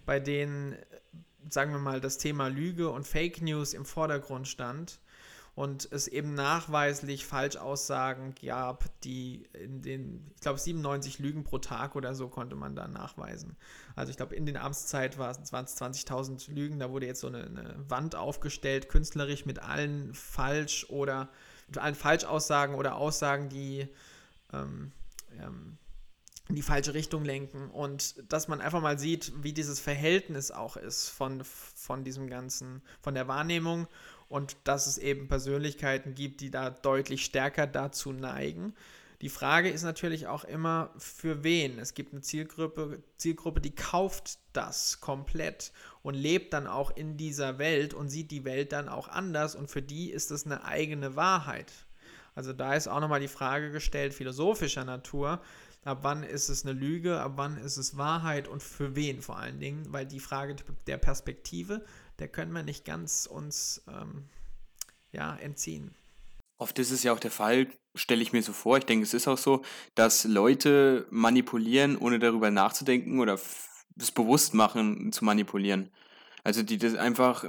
bei 0.06 0.20
denen 0.20 0.76
sagen 1.50 1.72
wir 1.72 1.80
mal, 1.80 2.02
das 2.02 2.18
Thema 2.18 2.48
Lüge 2.48 2.90
und 2.90 3.08
Fake 3.08 3.42
News 3.42 3.74
im 3.74 3.86
Vordergrund 3.86 4.48
stand 4.48 5.00
und 5.56 5.88
es 5.92 6.08
eben 6.08 6.34
nachweislich 6.34 7.28
Falschaussagen 7.28 8.34
gab, 8.44 8.86
die 9.02 9.48
in 9.54 9.84
den, 9.84 10.32
ich 10.34 10.42
glaube, 10.42 10.58
97 10.58 11.20
Lügen 11.20 11.44
pro 11.44 11.60
Tag 11.60 11.96
oder 11.96 12.16
so 12.16 12.28
konnte 12.28 12.56
man 12.56 12.76
da 12.76 12.88
nachweisen. 12.88 13.56
Also 13.96 14.10
ich 14.10 14.18
glaube, 14.18 14.36
in 14.36 14.48
den 14.48 14.58
Amtszeit 14.58 15.20
waren 15.20 15.44
es 15.44 15.52
20.000 15.54 16.52
Lügen. 16.52 16.80
Da 16.80 16.90
wurde 16.90 17.06
jetzt 17.06 17.22
so 17.22 17.28
eine, 17.28 17.44
eine, 17.44 17.76
Wand 17.88 18.16
aufgestellt, 18.16 18.90
künstlerisch 18.90 19.46
mit 19.46 19.60
allen 19.60 20.14
falsch 20.16 20.88
oder 20.90 21.30
mit 21.68 21.78
allen 21.78 21.96
Falschaussagen 21.96 22.74
oder 22.74 22.96
Aussagen, 22.96 23.50
die 23.50 23.88
ähm, 24.54 24.92
ähm, 25.40 25.78
in 26.50 26.56
die 26.56 26.62
falsche 26.62 26.94
Richtung 26.94 27.24
lenken 27.24 27.70
und 27.70 28.16
dass 28.32 28.48
man 28.48 28.60
einfach 28.60 28.82
mal 28.82 29.00
sieht, 29.00 29.32
wie 29.42 29.54
dieses 29.54 29.80
Verhältnis 29.80 30.52
auch 30.52 30.76
ist 30.76 31.08
von, 31.08 31.42
von 31.44 32.04
diesem 32.04 32.28
ganzen, 32.28 32.82
von 33.02 33.14
der 33.14 33.28
Wahrnehmung 33.28 33.88
und 34.28 34.58
dass 34.66 34.88
es 34.88 34.98
eben 34.98 35.30
Persönlichkeiten 35.30 36.16
gibt, 36.16 36.42
die 36.42 36.52
da 36.52 36.70
deutlich 36.70 37.24
stärker 37.24 37.66
dazu 37.66 38.12
neigen. 38.12 38.74
Die 39.22 39.30
Frage 39.30 39.70
ist 39.70 39.84
natürlich 39.84 40.28
auch 40.28 40.44
immer, 40.44 40.94
für 40.98 41.46
wen. 41.46 41.80
Es 41.80 41.94
gibt 41.94 42.12
eine 42.12 42.20
Zielgruppe, 42.20 43.02
Zielgruppe, 43.16 43.62
die 43.62 43.74
kauft 43.74 44.40
das 44.52 45.00
komplett 45.00 45.72
und 46.02 46.16
lebt 46.16 46.52
dann 46.52 46.68
auch 46.68 46.92
in 46.92 47.16
dieser 47.16 47.58
Welt 47.58 47.94
und 47.94 48.10
sieht 48.10 48.32
die 48.32 48.44
Welt 48.44 48.74
dann 48.74 48.90
auch 48.90 49.08
anders 49.08 49.56
und 49.56 49.72
für 49.72 49.82
die 49.82 50.12
ist 50.12 50.30
es 50.30 50.46
eine 50.46 50.66
eigene 50.66 51.16
Wahrheit. 51.16 51.72
Also 52.36 52.52
da 52.52 52.74
ist 52.74 52.90
auch 52.90 53.00
nochmal 53.00 53.22
die 53.22 53.30
Frage 53.30 53.72
gestellt, 53.72 54.14
philosophischer 54.14 54.84
Natur, 54.84 55.40
ab 55.84 56.00
wann 56.02 56.24
ist 56.24 56.50
es 56.50 56.66
eine 56.66 56.74
Lüge, 56.74 57.20
ab 57.20 57.34
wann 57.36 57.58
ist 57.58 57.78
es 57.78 57.98
Wahrheit 57.98 58.48
und 58.48 58.64
für 58.64 58.96
wen 58.96 59.22
vor 59.22 59.38
allen 59.38 59.60
Dingen, 59.60 59.86
weil 59.92 60.06
die 60.06 60.20
Frage 60.20 60.56
der 60.88 60.98
Perspektive, 60.98 61.84
der 62.20 62.28
können 62.28 62.54
wir 62.54 62.64
nicht 62.64 62.86
ganz 62.86 63.26
uns 63.26 63.84
ähm, 63.88 64.26
ja, 65.12 65.36
entziehen. 65.36 65.96
Oft 66.58 66.80
ist 66.80 66.92
es 66.92 67.04
ja 67.04 67.14
auch 67.14 67.20
der 67.20 67.32
Fall, 67.32 67.68
stelle 67.96 68.22
ich 68.22 68.34
mir 68.34 68.42
so 68.42 68.54
vor, 68.54 68.78
ich 68.78 68.86
denke, 68.86 69.04
es 69.04 69.14
ist 69.14 69.28
auch 69.28 69.38
so, 69.38 69.64
dass 69.96 70.24
Leute 70.24 71.08
manipulieren, 71.10 71.98
ohne 71.98 72.20
darüber 72.20 72.52
nachzudenken 72.52 73.20
oder 73.20 73.40
es 73.98 74.12
bewusst 74.12 74.54
machen, 74.54 75.12
zu 75.12 75.26
manipulieren. 75.26 75.92
Also 76.44 76.64
die 76.64 76.78
das 76.78 76.96
einfach 76.96 77.46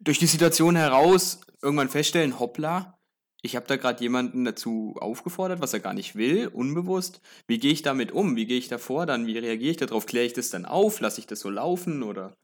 durch 0.00 0.18
die 0.18 0.26
Situation 0.26 0.76
heraus 0.76 1.40
irgendwann 1.62 1.88
feststellen, 1.88 2.38
hoppla, 2.38 2.97
ich 3.40 3.54
habe 3.54 3.66
da 3.66 3.76
gerade 3.76 4.02
jemanden 4.02 4.44
dazu 4.44 4.96
aufgefordert, 5.00 5.60
was 5.60 5.72
er 5.72 5.80
gar 5.80 5.94
nicht 5.94 6.16
will, 6.16 6.48
unbewusst. 6.48 7.20
Wie 7.46 7.58
gehe 7.58 7.72
ich 7.72 7.82
damit 7.82 8.10
um? 8.10 8.34
Wie 8.34 8.46
gehe 8.46 8.58
ich 8.58 8.68
davor 8.68 9.06
dann? 9.06 9.26
Wie 9.26 9.38
reagiere 9.38 9.70
ich 9.70 9.76
darauf? 9.76 10.06
Kläre 10.06 10.26
ich 10.26 10.32
das 10.32 10.50
dann 10.50 10.64
auf? 10.64 11.00
Lasse 11.00 11.20
ich 11.20 11.26
das 11.26 11.40
so 11.40 11.50
laufen 11.50 12.02
oder? 12.02 12.36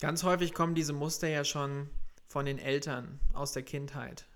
Ganz 0.00 0.24
häufig 0.24 0.52
kommen 0.52 0.74
diese 0.74 0.92
Muster 0.92 1.28
ja 1.28 1.44
schon 1.44 1.88
von 2.26 2.44
den 2.44 2.58
Eltern 2.58 3.20
aus 3.34 3.52
der 3.52 3.62
Kindheit. 3.62 4.26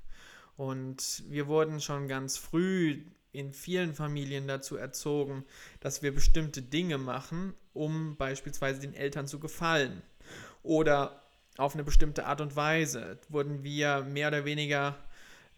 Und 0.56 1.24
wir 1.28 1.48
wurden 1.48 1.80
schon 1.80 2.06
ganz 2.06 2.36
früh 2.36 3.02
in 3.32 3.52
vielen 3.52 3.94
Familien 3.94 4.46
dazu 4.46 4.76
erzogen, 4.76 5.44
dass 5.80 6.02
wir 6.02 6.14
bestimmte 6.14 6.62
Dinge 6.62 6.98
machen, 6.98 7.54
um 7.72 8.16
beispielsweise 8.16 8.80
den 8.80 8.94
Eltern 8.94 9.26
zu 9.26 9.40
gefallen. 9.40 10.02
Oder 10.62 11.22
auf 11.56 11.74
eine 11.74 11.84
bestimmte 11.84 12.26
Art 12.26 12.40
und 12.40 12.56
Weise 12.56 13.18
wurden 13.28 13.64
wir 13.64 14.02
mehr 14.02 14.28
oder 14.28 14.44
weniger 14.44 14.96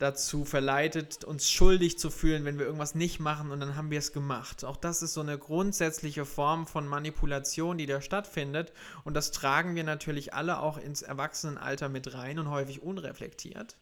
dazu 0.02 0.44
verleitet, 0.44 1.22
uns 1.24 1.48
schuldig 1.50 1.98
zu 1.98 2.10
fühlen, 2.10 2.44
wenn 2.44 2.58
wir 2.58 2.66
irgendwas 2.66 2.96
nicht 2.96 3.20
machen 3.20 3.52
und 3.52 3.60
dann 3.60 3.76
haben 3.76 3.90
wir 3.90 4.00
es 4.00 4.12
gemacht. 4.12 4.64
Auch 4.64 4.76
das 4.76 5.00
ist 5.00 5.14
so 5.14 5.20
eine 5.20 5.38
grundsätzliche 5.38 6.24
Form 6.24 6.66
von 6.66 6.88
Manipulation, 6.88 7.78
die 7.78 7.86
da 7.86 8.00
stattfindet 8.00 8.72
und 9.04 9.14
das 9.14 9.30
tragen 9.30 9.76
wir 9.76 9.84
natürlich 9.84 10.34
alle 10.34 10.58
auch 10.58 10.76
ins 10.76 11.02
Erwachsenenalter 11.02 11.88
mit 11.88 12.14
rein 12.14 12.40
und 12.40 12.50
häufig 12.50 12.82
unreflektiert. 12.82 13.76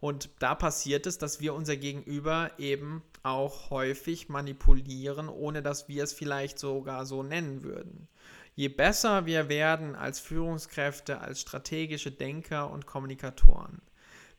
Und 0.00 0.30
da 0.38 0.54
passiert 0.54 1.06
es, 1.06 1.18
dass 1.18 1.40
wir 1.40 1.54
unser 1.54 1.76
Gegenüber 1.76 2.52
eben 2.56 3.02
auch 3.22 3.68
häufig 3.70 4.28
manipulieren, 4.28 5.28
ohne 5.28 5.60
dass 5.60 5.88
wir 5.88 6.04
es 6.04 6.12
vielleicht 6.12 6.58
sogar 6.58 7.04
so 7.04 7.22
nennen 7.22 7.62
würden. 7.62 8.08
Je 8.54 8.68
besser 8.68 9.26
wir 9.26 9.48
werden 9.48 9.94
als 9.96 10.18
Führungskräfte, 10.18 11.20
als 11.20 11.40
strategische 11.40 12.10
Denker 12.10 12.70
und 12.70 12.86
Kommunikatoren, 12.86 13.82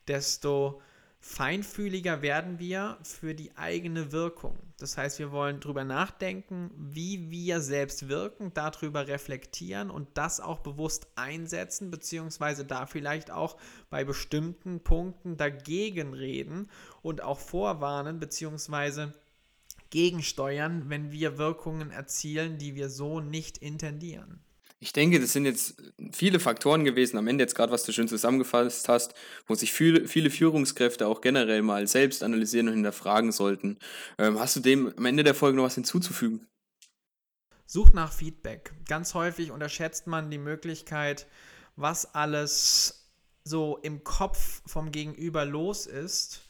desto 0.07 0.81
feinfühliger 1.19 2.21
werden 2.21 2.59
wir 2.59 2.97
für 3.03 3.35
die 3.35 3.55
eigene 3.57 4.11
Wirkung. 4.11 4.57
Das 4.77 4.97
heißt, 4.97 5.19
wir 5.19 5.31
wollen 5.31 5.59
darüber 5.59 5.83
nachdenken, 5.83 6.71
wie 6.77 7.29
wir 7.29 7.59
selbst 7.59 8.07
wirken, 8.07 8.53
darüber 8.53 9.07
reflektieren 9.07 9.89
und 9.91 10.07
das 10.13 10.39
auch 10.39 10.59
bewusst 10.59 11.07
einsetzen, 11.15 11.91
beziehungsweise 11.91 12.63
da 12.63 12.85
vielleicht 12.85 13.31
auch 13.31 13.57
bei 13.89 14.05
bestimmten 14.05 14.79
Punkten 14.81 15.35
dagegen 15.35 16.13
reden 16.13 16.69
und 17.01 17.21
auch 17.21 17.39
vorwarnen, 17.39 18.19
beziehungsweise 18.19 19.13
gegensteuern, 19.89 20.89
wenn 20.89 21.11
wir 21.11 21.37
Wirkungen 21.37 21.91
erzielen, 21.91 22.57
die 22.57 22.75
wir 22.75 22.89
so 22.89 23.19
nicht 23.19 23.57
intendieren. 23.57 24.39
Ich 24.81 24.93
denke, 24.93 25.19
das 25.19 25.33
sind 25.33 25.43
jetzt 25.43 25.75
viele 26.13 26.39
Faktoren 26.39 26.85
gewesen, 26.85 27.17
am 27.17 27.27
Ende 27.27 27.43
jetzt 27.43 27.53
gerade, 27.53 27.71
was 27.71 27.83
du 27.83 27.91
schön 27.91 28.07
zusammengefasst 28.07 28.87
hast, 28.87 29.13
wo 29.45 29.53
sich 29.53 29.73
viele, 29.73 30.07
viele 30.07 30.29
Führungskräfte 30.29 31.05
auch 31.05 31.19
generell 31.19 31.61
mal 31.61 31.85
selbst 31.85 32.23
analysieren 32.23 32.69
und 32.69 32.75
hinterfragen 32.75 33.33
sollten. 33.33 33.77
Ähm, 34.17 34.39
hast 34.39 34.55
du 34.55 34.61
dem 34.61 34.93
am 34.97 35.05
Ende 35.05 35.25
der 35.25 35.35
Folge 35.35 35.57
noch 35.57 35.65
was 35.65 35.75
hinzuzufügen? 35.75 36.47
Sucht 37.65 37.93
nach 37.93 38.13
Feedback. 38.13 38.71
Ganz 38.87 39.13
häufig 39.13 39.51
unterschätzt 39.51 40.07
man 40.07 40.31
die 40.31 40.37
Möglichkeit, 40.37 41.27
was 41.75 42.15
alles 42.15 43.11
so 43.43 43.77
im 43.77 44.05
Kopf 44.05 44.61
vom 44.65 44.91
Gegenüber 44.91 45.43
los 45.43 45.87
ist, 45.87 46.47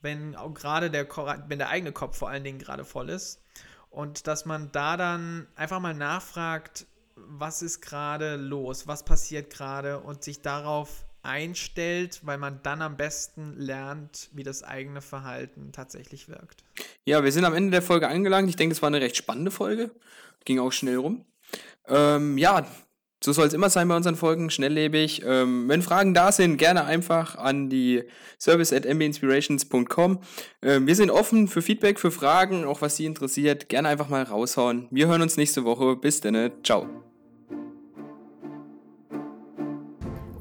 wenn 0.00 0.34
auch 0.34 0.54
gerade 0.54 0.90
der, 0.90 1.06
wenn 1.48 1.58
der 1.58 1.68
eigene 1.68 1.92
Kopf 1.92 2.16
vor 2.16 2.30
allen 2.30 2.44
Dingen 2.44 2.58
gerade 2.58 2.86
voll 2.86 3.10
ist. 3.10 3.42
Und 3.90 4.26
dass 4.26 4.46
man 4.46 4.72
da 4.72 4.96
dann 4.96 5.46
einfach 5.56 5.80
mal 5.80 5.94
nachfragt, 5.94 6.86
was 7.16 7.62
ist 7.62 7.80
gerade 7.80 8.36
los, 8.36 8.86
was 8.86 9.04
passiert 9.04 9.50
gerade 9.50 10.00
und 10.00 10.22
sich 10.22 10.42
darauf 10.42 11.06
einstellt, 11.22 12.20
weil 12.22 12.38
man 12.38 12.60
dann 12.62 12.82
am 12.82 12.96
besten 12.96 13.54
lernt, 13.56 14.30
wie 14.32 14.44
das 14.44 14.62
eigene 14.62 15.00
Verhalten 15.00 15.72
tatsächlich 15.72 16.28
wirkt. 16.28 16.62
Ja, 17.04 17.24
wir 17.24 17.32
sind 17.32 17.44
am 17.44 17.54
Ende 17.54 17.72
der 17.72 17.82
Folge 17.82 18.08
angelangt. 18.08 18.48
Ich 18.48 18.56
denke, 18.56 18.74
es 18.74 18.82
war 18.82 18.86
eine 18.86 19.00
recht 19.00 19.16
spannende 19.16 19.50
Folge. 19.50 19.90
Ging 20.44 20.60
auch 20.60 20.72
schnell 20.72 20.96
rum. 20.96 21.24
Ähm, 21.88 22.38
ja, 22.38 22.66
so 23.22 23.32
soll 23.32 23.46
es 23.46 23.54
immer 23.54 23.70
sein 23.70 23.88
bei 23.88 23.96
unseren 23.96 24.14
Folgen, 24.14 24.50
schnelllebig. 24.50 25.22
Ähm, 25.24 25.68
wenn 25.68 25.82
Fragen 25.82 26.14
da 26.14 26.30
sind, 26.30 26.58
gerne 26.58 26.84
einfach 26.84 27.36
an 27.36 27.68
die 27.68 28.04
service 28.38 28.72
at 28.72 28.84
mbinspirations.com. 28.84 30.20
Ähm, 30.62 30.86
wir 30.86 30.94
sind 30.94 31.10
offen 31.10 31.48
für 31.48 31.62
Feedback, 31.62 31.98
für 31.98 32.10
Fragen, 32.10 32.64
auch 32.64 32.82
was 32.82 32.96
Sie 32.96 33.06
interessiert. 33.06 33.68
Gerne 33.68 33.88
einfach 33.88 34.08
mal 34.08 34.22
raushauen. 34.22 34.86
Wir 34.90 35.08
hören 35.08 35.22
uns 35.22 35.36
nächste 35.36 35.64
Woche. 35.64 35.96
Bis 35.96 36.20
dann. 36.20 36.52
Ciao. 36.62 37.05